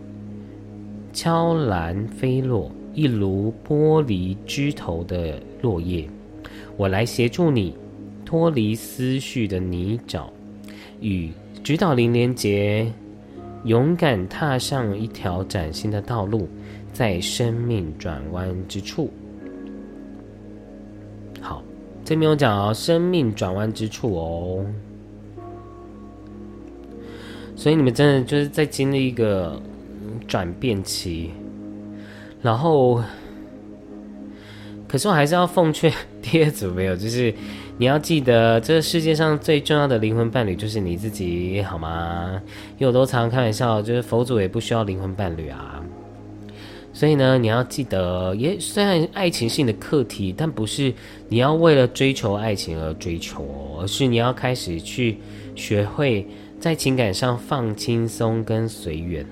[1.13, 6.09] 悄然飞落，一如剥离枝头的落叶。
[6.77, 7.77] 我来协助你
[8.25, 10.27] 脱离思绪的泥沼，
[11.05, 11.31] 与
[11.63, 12.91] 指导灵连结，
[13.65, 16.49] 勇敢踏上一条崭新的道路，
[16.95, 19.11] 在生命转弯之处。
[21.43, 21.63] 好
[22.07, 24.65] 这边有讲哦，生命转弯之处哦，
[27.55, 29.61] 所以你们真的就是在经历一个
[30.27, 31.31] 转变期，
[32.41, 33.03] 然后，
[34.89, 35.93] 可是我还是要奉劝
[36.23, 37.33] 第二组没有，就是
[37.77, 42.41] 你要记得，这个世界上最重要的灵魂伴侣就是你自己，好吗？
[42.79, 45.83] 因为我都常常开玩笑，就是佛祖也不需要灵魂伴侣啊。
[46.93, 50.95] 所以呢，你要记得，也虽然爱情是你的课题，但不是
[51.29, 53.45] 你要为了追求爱情而追求，
[53.81, 55.19] 而是你要开始去
[55.57, 56.25] 学会
[56.61, 59.27] 在情感上放轻松跟随缘。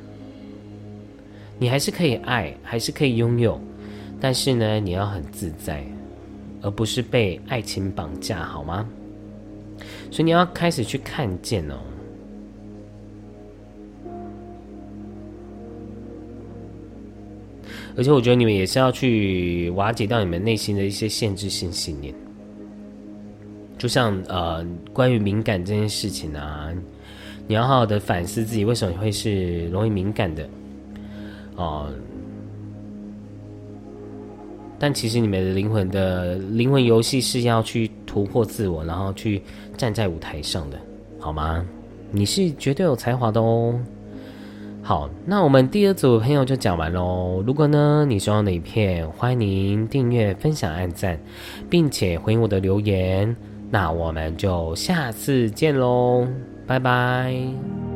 [1.60, 3.60] 你还是可以爱，还是可以拥有，
[4.20, 5.84] 但是呢，你要很自在，
[6.62, 8.88] 而不是被爱情绑架，好吗？
[10.10, 11.74] 所以你要开始去看见哦。
[17.94, 22.14] 而且我觉得你们也是要去瓦解掉你们内心的一些限制性信念，
[23.76, 26.72] 就像呃，关于敏感这件事情啊，
[27.46, 30.48] 你要好好的反思自己为什么会是容易敏感的
[31.56, 31.92] 哦。
[34.82, 39.40] 但其实你们的灵魂的灵魂游戏是要去突破自我，然后去
[39.76, 40.76] 站在舞台上的，
[41.20, 41.64] 好吗？
[42.10, 43.78] 你是绝对有才华的哦。
[44.82, 47.44] 好，那我们第二组朋友就讲完喽。
[47.46, 51.16] 如果呢你喜欢的影片，欢迎订阅、分享、按赞，
[51.70, 53.36] 并且回应我的留言。
[53.70, 56.26] 那我们就下次见喽，
[56.66, 57.91] 拜拜。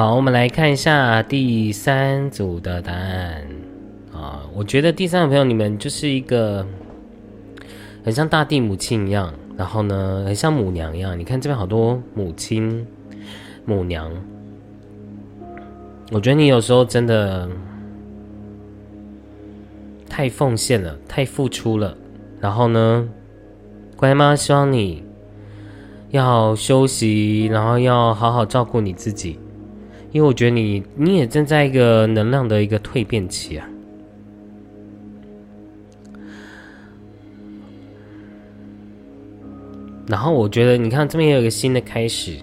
[0.00, 3.44] 好，我们来看一下第三组的答案
[4.14, 4.48] 啊！
[4.54, 6.66] 我觉得第三组朋友你们就是一个
[8.02, 11.18] 很像大地母亲一样，然后呢，很像母娘一样。
[11.18, 12.86] 你看这边好多母亲、
[13.66, 14.10] 母娘，
[16.12, 17.46] 我觉得你有时候真的
[20.08, 21.94] 太奉献了，太付出了。
[22.40, 23.06] 然后呢，
[23.96, 25.04] 乖妈希望你
[26.08, 29.38] 要休息，然后要好好照顾你自己。
[30.12, 33.68] 因为我觉得你你也正在一个能量的一个蜕变期啊，
[40.08, 42.34] 然后我觉得你看这边也有一个新的开始，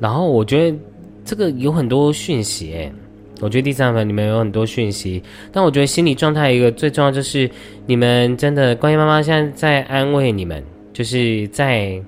[0.00, 0.76] 然后我觉得
[1.24, 2.92] 这个有很多讯息哎，
[3.40, 5.22] 我觉得第三份里面有很多讯息，
[5.52, 7.48] 但我觉得心理状态一个最重要就是
[7.86, 10.60] 你们真的关于妈妈现在在安慰你们。
[10.92, 12.02] 就是在，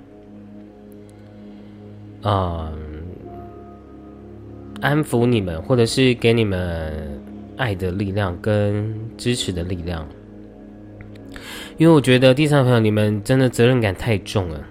[2.23, 2.73] 嗯，
[4.81, 7.21] 安抚你们，或者是给你们
[7.57, 10.07] 爱的力量跟支持的力量。
[11.77, 14.65] 因为我觉得第三朋友，你们真的责任感太重了，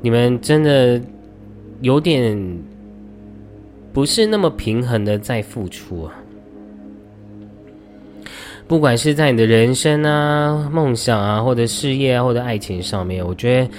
[0.00, 1.00] 你们真的
[1.82, 2.58] 有点
[3.92, 6.14] 不是那么平衡的在付出啊。
[8.70, 13.70] 不管是在你的人生啊、梦想啊，或者事业啊，或者爱情上面，我觉得，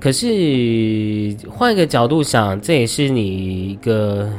[0.00, 4.32] 可是换一个角度想，这也是你一个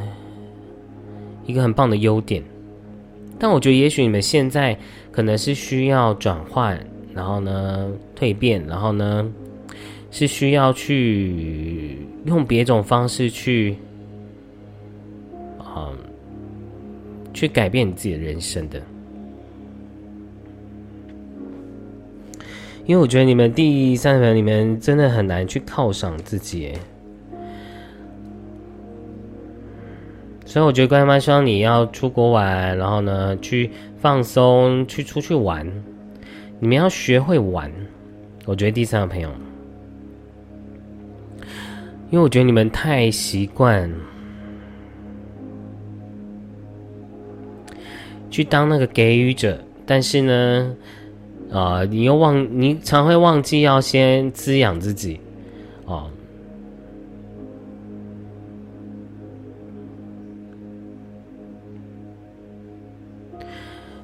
[1.46, 2.44] 一个很棒的优点。
[3.38, 4.76] 但我觉得，也许你们现在
[5.12, 6.84] 可能是需要转换，
[7.14, 7.88] 然后呢
[8.18, 9.32] 蜕变，然后呢
[10.10, 13.78] 是需要去用别种方式去，
[15.60, 15.96] 嗯，
[17.36, 18.82] 去改变你自己的人生的。
[22.92, 26.74] 因为我觉得你们第三轮里面真的很难去犒赏自己，
[30.46, 35.66] 所以我觉得乖妈希望你要出国玩，然后呢去放松，去出去玩。
[36.60, 37.72] 你们要学会玩。
[38.46, 39.30] 我觉得第三个朋友，
[42.10, 43.90] 因为我觉得你们太习惯
[48.30, 50.76] 去当那个给予者，但是呢。
[51.52, 55.20] 啊，你又忘，你常会忘记要先滋养自己，
[55.86, 56.10] 哦。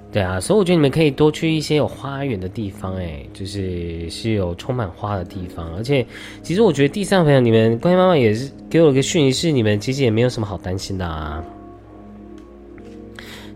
[0.09, 5.73] 对啊，所以我觉得你们可以多去一些有花园的地方，哎，就是是有充满花的地方。
[5.75, 6.03] 而且，
[6.41, 11.43] 其实我觉得第三个朋友，你们关于妈妈也是给我一个讯息，是你们其实也没有什么好担心的啊。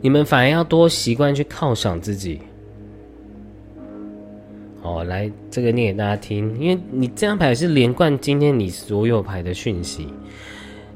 [0.01, 2.39] 你们反而要多习惯去犒赏自己。
[4.83, 10.07] 哦，来这个念给大家听，因为你这张牌是连贯今天你所有牌的讯息。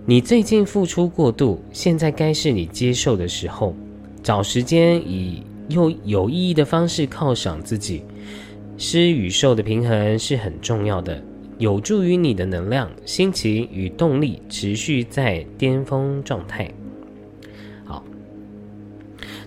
[0.08, 3.76] 你最近付出过度，现在该是你接受的时候。
[4.24, 8.04] 找时间以用有意义的方式犒赏自己，
[8.76, 11.24] 施与受的平衡是很重要的，
[11.60, 16.68] 有助于你的能量、心情与动力持续在巅峰状态。
[17.84, 18.04] 好，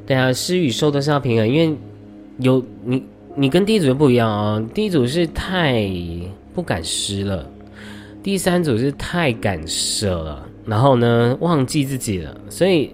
[0.06, 1.76] 对啊，施与受都是要平衡，因为
[2.38, 3.02] 有你。
[3.40, 5.88] 你跟第一组不一样哦，第一组是太
[6.52, 7.48] 不敢失了，
[8.20, 12.90] 第三组是太敢舍了，然后呢忘记自己了，所以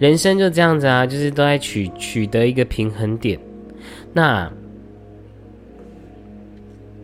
[0.00, 3.38] 人生就这样子啊，就是都在取取得一个平衡点。
[4.12, 4.50] 那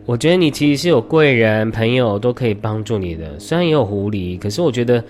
[0.05, 5.01] 我觉得你其实是有贵人朋友都可以帮助你的，虽然也有狐狸，可是我觉得，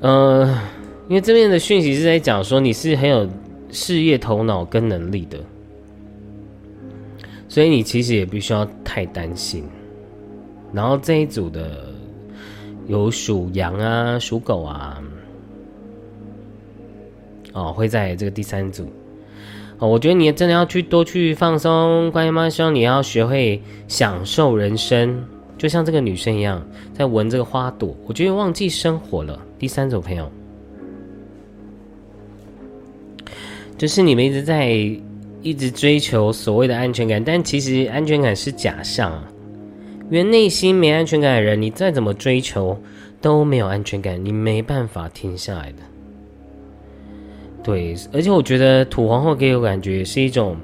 [0.00, 0.60] 呃，
[1.08, 3.28] 因为这边的讯息是在讲说你是很有
[3.70, 5.38] 事业头脑跟能力的。
[7.52, 9.62] 所以你其实也不需要太担心。
[10.72, 11.92] 然后这一组的
[12.86, 15.02] 有属羊啊、属狗啊，
[17.52, 18.90] 哦，会在这个第三组。
[19.76, 22.10] 哦，我觉得你真的要去多去放松。
[22.10, 25.22] 关于妈希望你要学会享受人生，
[25.58, 27.94] 就像这个女生一样，在闻这个花朵。
[28.06, 29.38] 我觉得忘记生活了。
[29.58, 30.26] 第三组朋友，
[33.76, 34.98] 就是你们一直在。
[35.42, 39.28] 一直追求所谓的安全感，但其实安全感是假象啊！
[40.10, 42.78] 因为内心没安全感的人，你再怎么追求
[43.20, 45.78] 都没有安全感，你没办法停下来的。
[47.62, 50.56] 对，而且我觉得土皇后给我感觉是一种，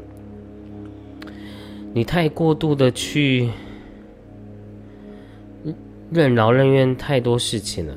[1.93, 3.49] 你太过度的去
[6.11, 7.95] 任劳任怨太多事情了。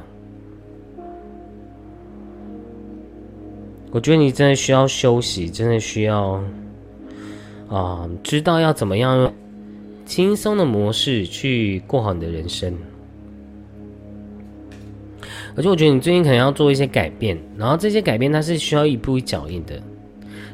[3.91, 6.41] 我觉得你真的需要休息，真的需要。
[7.71, 9.33] 啊，知道要怎么样
[10.05, 12.75] 轻松的模式去过好你的人生，
[15.55, 19.81] 而且我觉得你最近可能要做一些改变，然后这些改变它是需要一步一脚印的，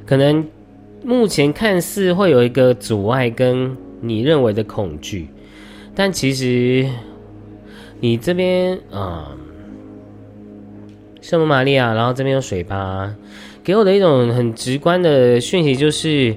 [0.05, 0.45] 可能
[1.03, 5.27] 目前看似会有一个阻碍跟你认为的恐惧，
[5.95, 6.87] 但其实
[7.99, 9.35] 你这边啊，
[11.19, 13.15] 圣母玛利亚，然后这边有水吧，
[13.63, 16.35] 给我的一种很直观的讯息就是。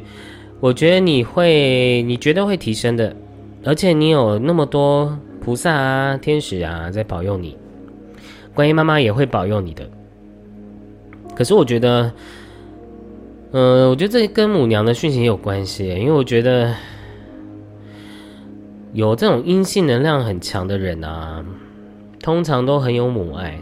[0.60, 3.16] 我觉得你会，你觉得会提升的，
[3.64, 7.56] 而且你有那么多菩萨啊、天使啊在保佑你，
[8.54, 9.88] 观音妈妈也会保佑你的。
[11.34, 12.12] 可是我觉得，
[13.52, 16.74] 嗯，我觉得这跟母娘的讯息有关系，因为我觉得
[18.92, 21.42] 有这种阴性能量很强的人啊，
[22.22, 23.58] 通常都很有母爱，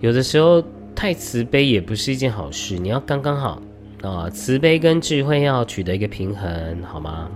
[0.00, 0.60] 有的时候
[0.96, 3.62] 太慈悲也不是一件好事，你要刚刚好。
[4.02, 7.30] 啊，慈悲跟智慧要取得一个平衡，好吗？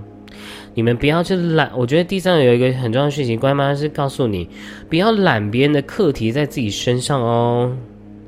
[0.74, 1.70] 你们不要去懒。
[1.74, 4.48] 我觉得地上有一个很重要的事情，乖妈是告诉你，
[4.90, 7.72] 不要揽别人的课题在自己身上哦，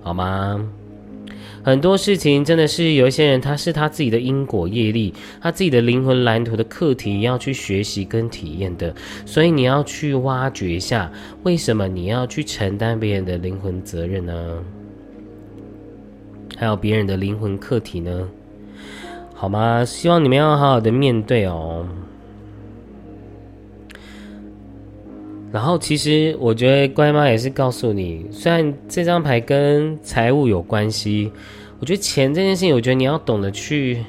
[0.01, 0.65] 好吗？
[1.63, 5.13] 很多事情真的是有一些人，他是他自己的因果业力，
[5.43, 8.95] 他自己的灵魂蓝图的课题要去学习跟体验的，
[9.27, 11.13] 所以你要去挖掘一下，
[11.43, 14.65] 为什么你要去承担别人的灵魂责任呢？
[16.59, 18.29] 还有别人的灵魂课题呢，
[19.33, 19.85] 好吗？
[19.85, 21.87] 希望你们要好好的面对哦。
[25.53, 31.31] 然后，其实我觉得乖妈也是告诉你，虽然这张牌跟财务有关系，
[31.79, 34.05] 我觉得钱这件事情，我觉得你要懂得去。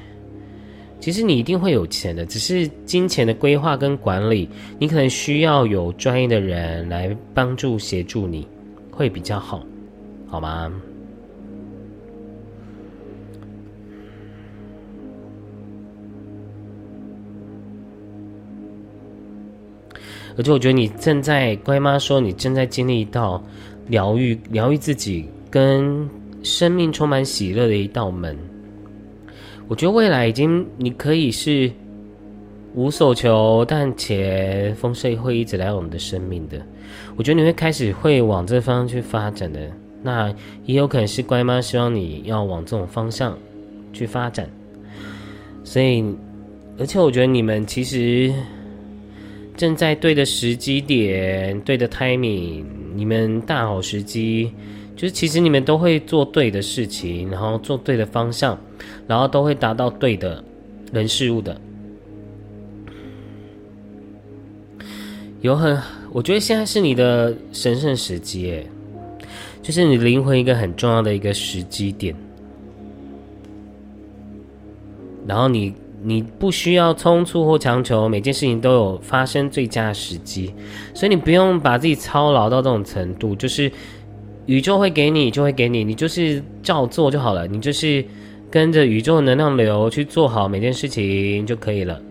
[1.00, 8.46] 其实你一定会有钱的，只是金钱的规划跟管理，你可能需要有专业的人来帮助协助你，
[8.92, 9.64] 会比较好，
[10.28, 10.70] 好吗？
[20.40, 23.44] 而且我觉得你正在乖妈说，你正在经历一道
[23.88, 26.10] 疗愈、疗愈自己跟
[26.44, 28.38] 生命充满喜乐的一道门。
[29.68, 31.70] 我觉得未来已经你可以是
[32.74, 36.58] 无所求，但且丰盛会一直来我们的生命的。
[37.18, 39.60] 我觉得你会开始会往这方向去发展的。
[40.02, 40.34] 那
[40.66, 43.38] 也有可能是乖妈希望你要往这种方向
[43.92, 44.50] 去发展。
[45.66, 46.02] 所以，
[46.80, 48.34] 而且我觉得你们其实。
[49.60, 52.64] 正在对的时机点，对的 timing，
[52.96, 54.54] 你们大好时机，
[54.96, 58.58] 就是其实你们都会做对的事情，然后做对的方向，
[59.06, 60.42] 然后都会达到对的
[60.94, 61.60] 人事物的。
[65.42, 65.78] 有很，
[66.14, 68.66] 我觉得现在是你的神圣时机，诶，
[69.62, 72.16] 就是你灵魂一个很重要的一个时机点，
[75.28, 75.74] 然后你。
[76.02, 80.54] 你不需要匆促或强求，每件事情都有发生最佳时机，
[80.94, 83.36] 所以你不用把自己操劳到这种程度。
[83.36, 83.70] 就是
[84.46, 87.46] 宇宙会给你，就会给你，你就是照做就好了。
[87.48, 88.04] 你就是
[88.50, 92.02] 跟着宇宙能量流去做好每件事情就可以了。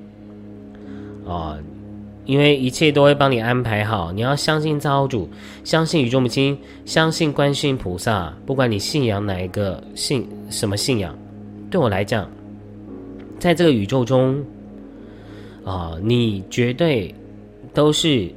[1.27, 1.57] 啊，
[2.27, 4.13] 因为一切都会帮你安排好。
[4.13, 5.29] 你要相信造物主，
[5.65, 8.35] 相信宇宙母亲，相信观世音菩萨。
[8.45, 11.17] 不管你信仰哪一个信什么信仰，
[11.71, 12.31] 对我来讲。
[13.39, 14.45] 在这个宇宙中，
[15.65, 17.15] 啊，你绝对
[17.73, 18.29] 都是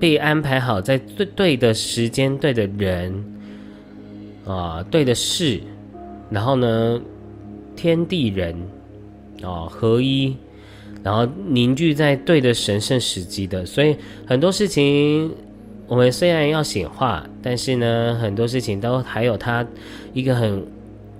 [0.00, 3.12] 被安排好在对对的时间、对的人
[4.46, 5.60] 啊、对的事，
[6.30, 7.00] 然后呢，
[7.76, 8.54] 天地人
[9.42, 10.34] 啊合一，
[11.02, 13.94] 然后凝聚在对的神圣时机的，所以
[14.26, 15.30] 很多事情
[15.86, 19.66] 我们虽然要显化，但是呢，很多事情都还有它
[20.14, 20.66] 一个很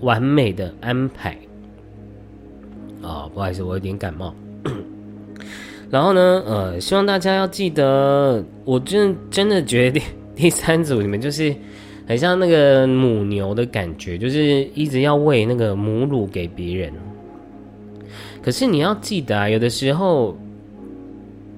[0.00, 1.36] 完美的安排。
[3.08, 4.34] 啊、不好意思，我有点感冒。
[5.90, 10.06] 然后呢，呃，希望大家要记得，我真真的觉得第
[10.44, 11.54] 第三组你们就是
[12.06, 16.92] 很像那个母牛的感觉，就是一直要喂那个母乳给别人。
[18.42, 20.36] 可是你要记得啊，有的时候，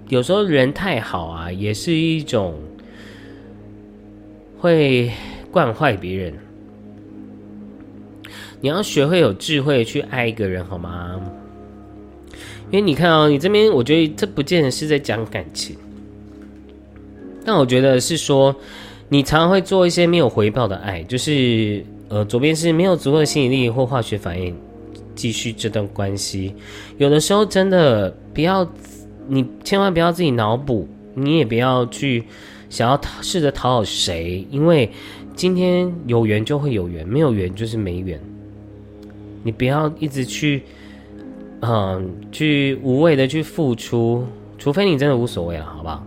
[0.08, 2.54] 有时候人太好啊，也是一种
[4.58, 5.10] 会
[5.50, 6.34] 惯坏别人。
[8.60, 11.20] 你要学会有智慧去爱一个人，好吗？
[12.70, 15.76] 因为你看哦，你这边我觉得这不见得是在讲感情，
[17.44, 18.54] 但我觉得是说，
[19.08, 24.56] 你常常会做一些没有回报的爱，就是呃，左边是没有足够的吸引力或化学反应
[25.14, 26.54] 继续这段关系。
[26.98, 28.64] 有的时候真的不要，
[29.26, 32.22] 你千万不要自己脑补，你也不要去
[32.68, 34.88] 想要讨试着讨好谁，因为
[35.34, 38.20] 今天有缘就会有缘，没有缘就是没缘。
[39.42, 40.62] 你不要一直去，
[41.60, 44.24] 嗯，去无谓的去付出，
[44.58, 46.06] 除非你真的无所谓了，好不好？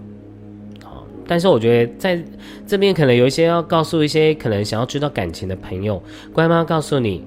[0.83, 2.19] 好，但是我觉得在
[2.65, 6.01] 这边可能有一些要告诉一些可能想要知道感情的朋友，
[6.33, 7.23] 乖妈告诉你，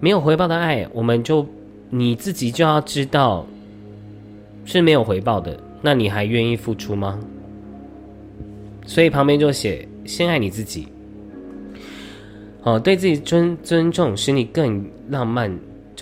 [0.00, 1.46] 没有回报的爱，我们就
[1.88, 3.46] 你自己就要知道
[4.64, 7.18] 是没有回报的，那你还愿意付出吗？
[8.84, 10.88] 所以旁边就写先爱你自己。
[12.64, 15.50] 哦，对自己尊尊重，使你更浪漫，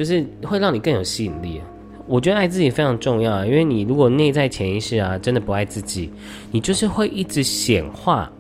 [0.01, 1.61] 就是会让你更有吸引力。
[2.07, 6.11] 我觉得爱自己非常重要啊，因为你如果内在潜意识啊真的不爱自己，
[6.51, 8.33] 你就是会一直显化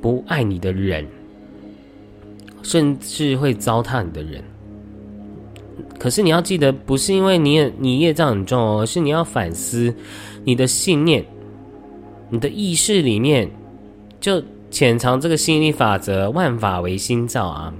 [0.00, 1.04] 不爱你的人，
[2.62, 4.40] 甚至会糟蹋你的人。
[5.98, 9.92] 可是你要记得，不是因为你也你业障很重，而是你要反思
[10.44, 11.24] 你的信念，
[12.30, 13.50] 你的意识里面
[14.20, 14.40] 就。
[14.70, 17.74] 潜藏这个吸引力法则，万法唯心造啊！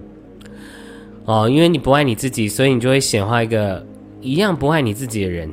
[1.25, 3.87] 哦，因为你不爱你自己，所以你就会显化一个
[4.21, 5.49] 一样不爱你自己的人。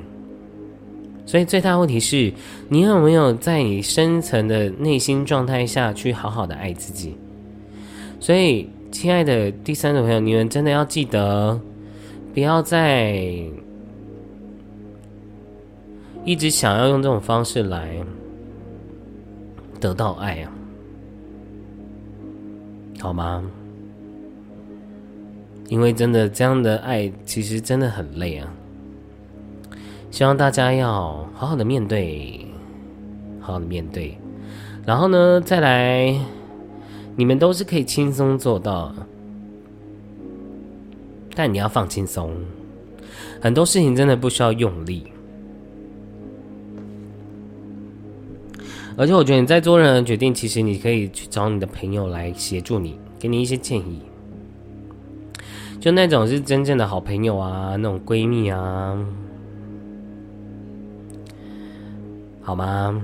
[1.25, 2.33] 所以最大问题是
[2.69, 7.15] 你有没有在你深层的内心状态下去好好的爱自己？
[8.19, 11.59] 所以，亲爱的第三组朋友，你们真的要记得，
[12.33, 13.15] 不要再
[16.25, 17.95] 一直想要用这种方式来
[19.79, 20.51] 得到爱啊！
[22.99, 23.43] 好吗？
[25.69, 28.51] 因为真的这样的爱，其实真的很累啊。
[30.11, 30.91] 希望大家要
[31.33, 32.45] 好好的面对，
[33.39, 34.17] 好好的面对。
[34.83, 36.19] 然后呢，再来，
[37.15, 38.93] 你们都是可以轻松做到，
[41.35, 42.33] 但你要放轻松。
[43.39, 45.03] 很多事情真的不需要用力，
[48.97, 54.01] 而且我觉得你在做任何决定，其实你可以去找你的朋友来协助你，给你一些建议。
[55.79, 58.97] 就那种是真正的好朋友啊，那种闺蜜啊，
[62.41, 63.01] 好吗？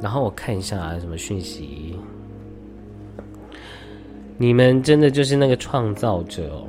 [0.00, 1.96] 然后我看一下啊什么讯息。
[4.36, 6.66] 你们真的就是那个创造者哦。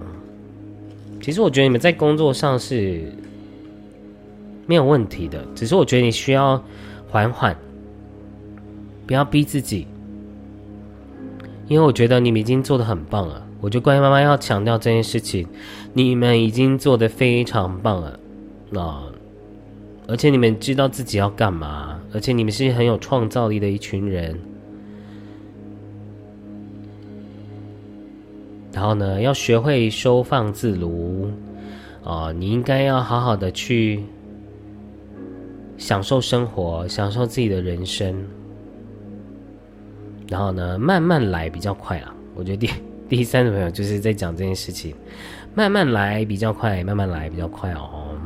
[1.21, 3.11] 其实我觉得你们在工作上是
[4.67, 6.61] 没有问题的，只是我觉得你需要
[7.09, 7.55] 缓缓。
[9.07, 9.85] 不要逼自己，
[11.67, 13.44] 因为我觉得你们已经做的很棒了。
[13.65, 15.47] 我觉得关于妈妈要强调这件事情，
[15.91, 18.19] 你们已经做的非常棒了，
[18.79, 19.05] 啊！
[20.07, 24.39] 而且你们知道自己要干嘛，而且你们是很有创造力的一群人。
[28.71, 31.31] 然后呢，要学会收放自如，
[32.03, 32.31] 啊！
[32.31, 34.03] 你应该要好好的去
[35.75, 38.15] 享受生活，享受自己的人生。
[40.27, 42.13] 然后呢，慢慢来比较快啦。
[42.35, 42.69] 我觉得
[43.07, 44.95] 第三个朋友就是在讲这件事情，
[45.53, 48.17] 慢慢来比较快，慢慢来比较快哦。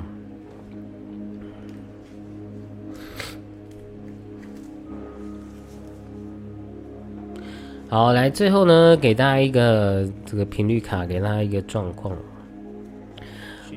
[7.89, 12.15] 好，来最后呢，给大家一个这个频率卡，给大家一个状况。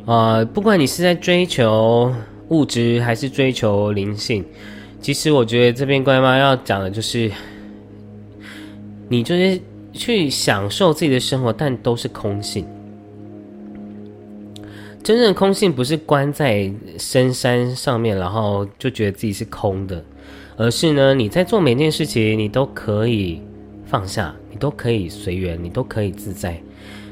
[0.05, 2.15] 啊，不管你是在追求
[2.49, 4.45] 物质还是追求灵性，
[5.01, 7.31] 其实我觉得这边乖妈要讲的就是。
[9.09, 9.61] 你就是
[9.93, 12.67] 去享受自己的生活，但都是空性。
[15.03, 20.05] 真正的空性不是关在深山上面，然后就觉得自己是空的，
[20.57, 23.43] 而是呢，你在做每件事情，你都可以
[23.85, 26.57] 放下，你都可以随缘，你都可以自在，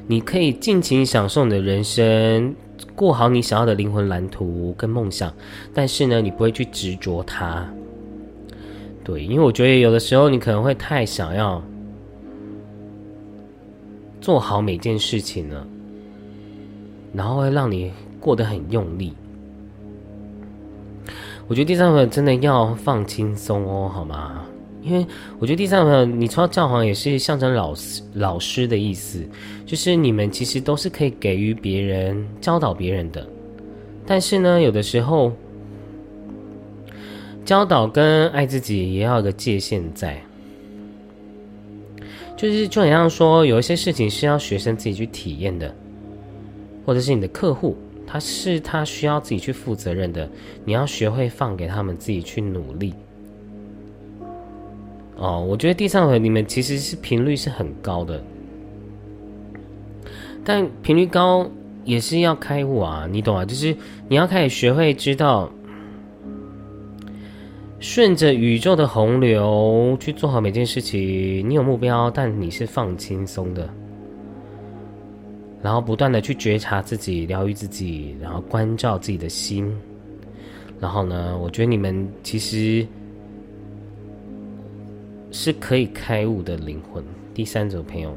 [0.06, 2.54] 你可以尽情享受你的人生，
[2.94, 5.34] 过好你想要的灵魂蓝图跟梦想。
[5.74, 7.68] 但是呢，你不会去执着它。
[9.02, 11.60] 对，因为我觉得有的时候你可能会太想要
[14.30, 15.66] 做好每件事情呢。
[17.12, 19.12] 然后会让你过得很用力。
[21.48, 24.44] 我觉得第三个真的要放轻松哦，好吗？
[24.82, 25.04] 因为
[25.40, 29.28] 我觉得第三个，你说教皇也是象征老师老师的意思，
[29.66, 33.26] 就是你们其实都是可以给予别人、教导别人的。
[34.06, 35.32] 但是呢，有的时候
[37.44, 40.22] 教导跟爱自己也要有个界限在，
[42.40, 45.74] 就是就好像说，有一些事情是要学生自己去体验的。
[46.86, 47.76] 或者是你的客户，
[48.06, 50.26] 他是他需要自己去负责任的，
[50.64, 52.94] 你要学会放给他们自己去努力。
[55.16, 58.24] 哦，我觉得第三回你们其实是频率是很高的，
[60.42, 61.46] 但频率高
[61.84, 63.44] 也是要开悟啊，你懂啊？
[63.44, 63.76] 就是
[64.08, 65.52] 你要开始学会知道，
[67.80, 71.00] 顺着宇宙的洪流去做好每件事情。
[71.48, 73.68] 你有目标，但你是放轻松的。
[75.62, 79.74] 然后不断的去觉察自己，疗愈自己，然后关照自己的心。
[80.78, 82.86] 然后呢，我觉得你们其实
[85.30, 87.02] 是可以开悟的灵魂。
[87.32, 88.14] 第三组朋友，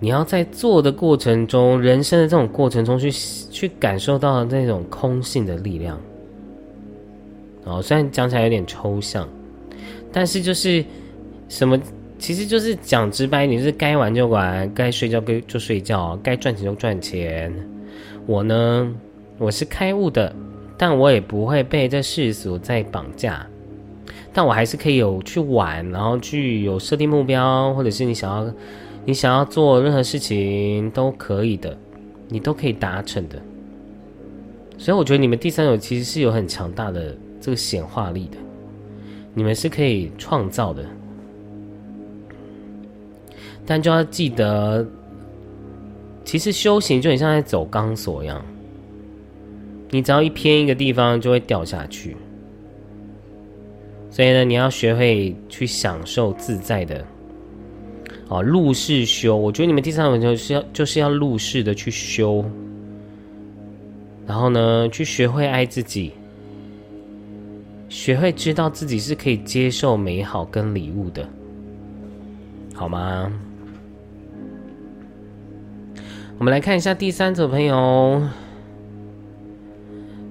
[0.00, 6.00] 你要在做的过程中，人生的这种过程中去去感受到那种空性的力量。
[7.64, 9.28] 哦，虽然讲起来有点抽象，
[10.10, 10.84] 但是就是。
[11.48, 11.76] 什么？
[12.16, 17.52] 其实就是讲直白一点，就是该玩就玩，该睡觉就就睡觉，该赚钱就赚钱。
[18.24, 18.94] 我呢，
[19.36, 20.32] 我是开悟的，
[20.78, 23.44] 但我也不会被这世俗在绑架。
[24.32, 28.54] 但我还是可以有去玩，然后去有设定目标，或者是你想要
[29.10, 31.76] 你想要做任何事情都可以的，
[32.28, 33.42] 你都可以达成的。
[34.78, 38.36] 所以我觉得你们第三种其实是有很强大的这个显化力的，
[39.34, 40.84] 你们是可以创造的。
[43.66, 44.86] 但就要记得，
[46.24, 48.40] 其实修行就很像在走钢索一样，
[49.90, 52.16] 你只要一偏一个地方就会掉下去。
[54.08, 57.04] 所以呢，你要学会去享受自在的，
[58.30, 59.36] 哦，入世修。
[59.36, 62.44] 我觉得你们第三种就是要就是要入世的去修，
[64.24, 66.12] 然后呢，去学会爱自己，
[67.88, 71.28] 学会知道自己是可以接受美好跟礼物的，
[72.72, 73.30] 好吗？
[76.38, 78.22] 我们来看一下第三组朋友，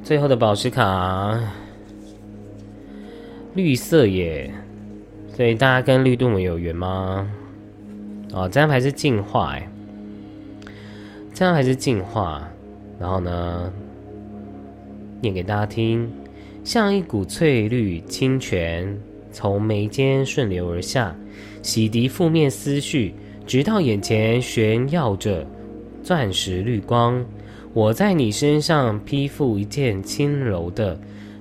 [0.03, 1.37] 最后的宝石卡，
[3.55, 4.49] 绿色耶，
[5.35, 7.29] 所以大家跟绿度母有缘吗？
[8.33, 9.69] 哦，这张牌是进化哎，
[11.33, 12.47] 这张牌是进化，
[12.99, 13.71] 然后呢，
[15.21, 16.09] 念给大家听，
[16.63, 18.97] 像一股翠绿清泉
[19.31, 21.15] 从眉间顺流而下，
[21.61, 23.13] 洗涤负面思绪，
[23.45, 25.45] 直到眼前炫耀着。
[26.01, 27.23] 钻石绿光，
[27.73, 30.97] 我在你身上披覆一件轻柔的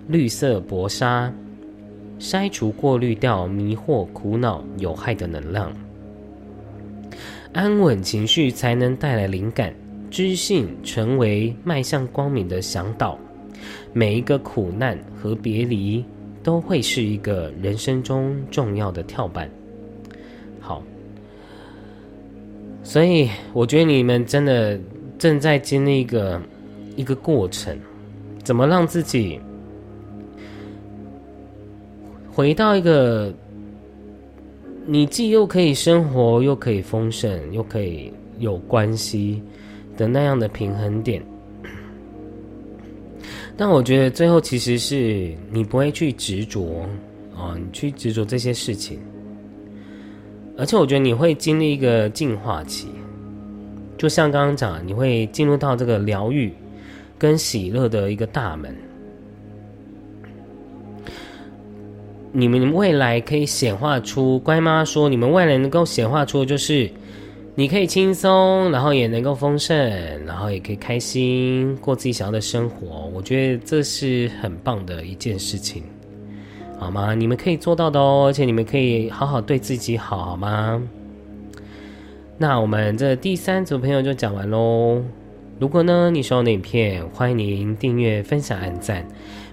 [0.09, 1.33] 绿色薄纱，
[2.19, 5.73] 筛除、过滤掉迷惑、苦恼、有害的能量，
[7.53, 9.75] 安稳情绪才能带来灵感、
[10.11, 13.19] 知性，成为迈向光明的向导。
[13.93, 16.05] 每一个苦难和别离，
[16.43, 19.51] 都会是一个人生中重要的跳板。
[20.61, 20.83] 好。
[22.85, 24.81] 所以，我觉得你们真的
[25.19, 26.41] 正在经历一个
[26.97, 27.77] 一个过程，
[28.43, 29.39] 怎么让自己
[32.33, 33.35] 回到一个
[34.91, 39.43] 你既又可以生活，又可以丰盛，又可以有关系
[39.99, 41.23] 的那样的平衡点。
[43.55, 46.89] 但我觉得最后其实是你不会去执着
[47.37, 48.99] 啊，你去执着这些事情。
[50.57, 52.89] 而且我觉得你会经历一个进化期，
[53.99, 56.51] 就像刚刚讲，你会进入到这个疗愈
[57.19, 58.75] 跟喜乐的一个大门。
[62.39, 66.89] 你们未来可以显化出，乖妈说，你们未来能够显化出，就是
[67.57, 69.77] 你可以轻松，然后也能够丰盛，
[70.25, 73.11] 然后也可以开心过自己想要的生活。
[73.13, 75.83] 我觉得这是很棒的一件事情，
[76.79, 77.13] 好吗？
[77.13, 80.81] 你们可以做到的哦，而且你们可以好好对自己好，好吗？
[82.39, 85.03] 那我们这第三组朋友就讲完喽。
[85.59, 89.05] 如果呢你喜欢的影片，欢迎您订阅、分享、按赞，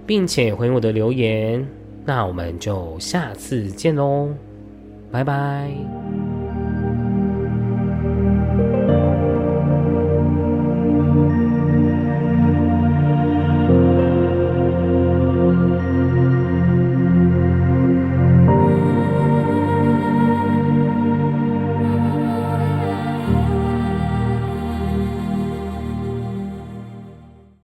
[0.06, 1.68] 并且回我的留言。
[2.06, 4.30] 那我们就下次见喽
[5.12, 6.25] 拜拜。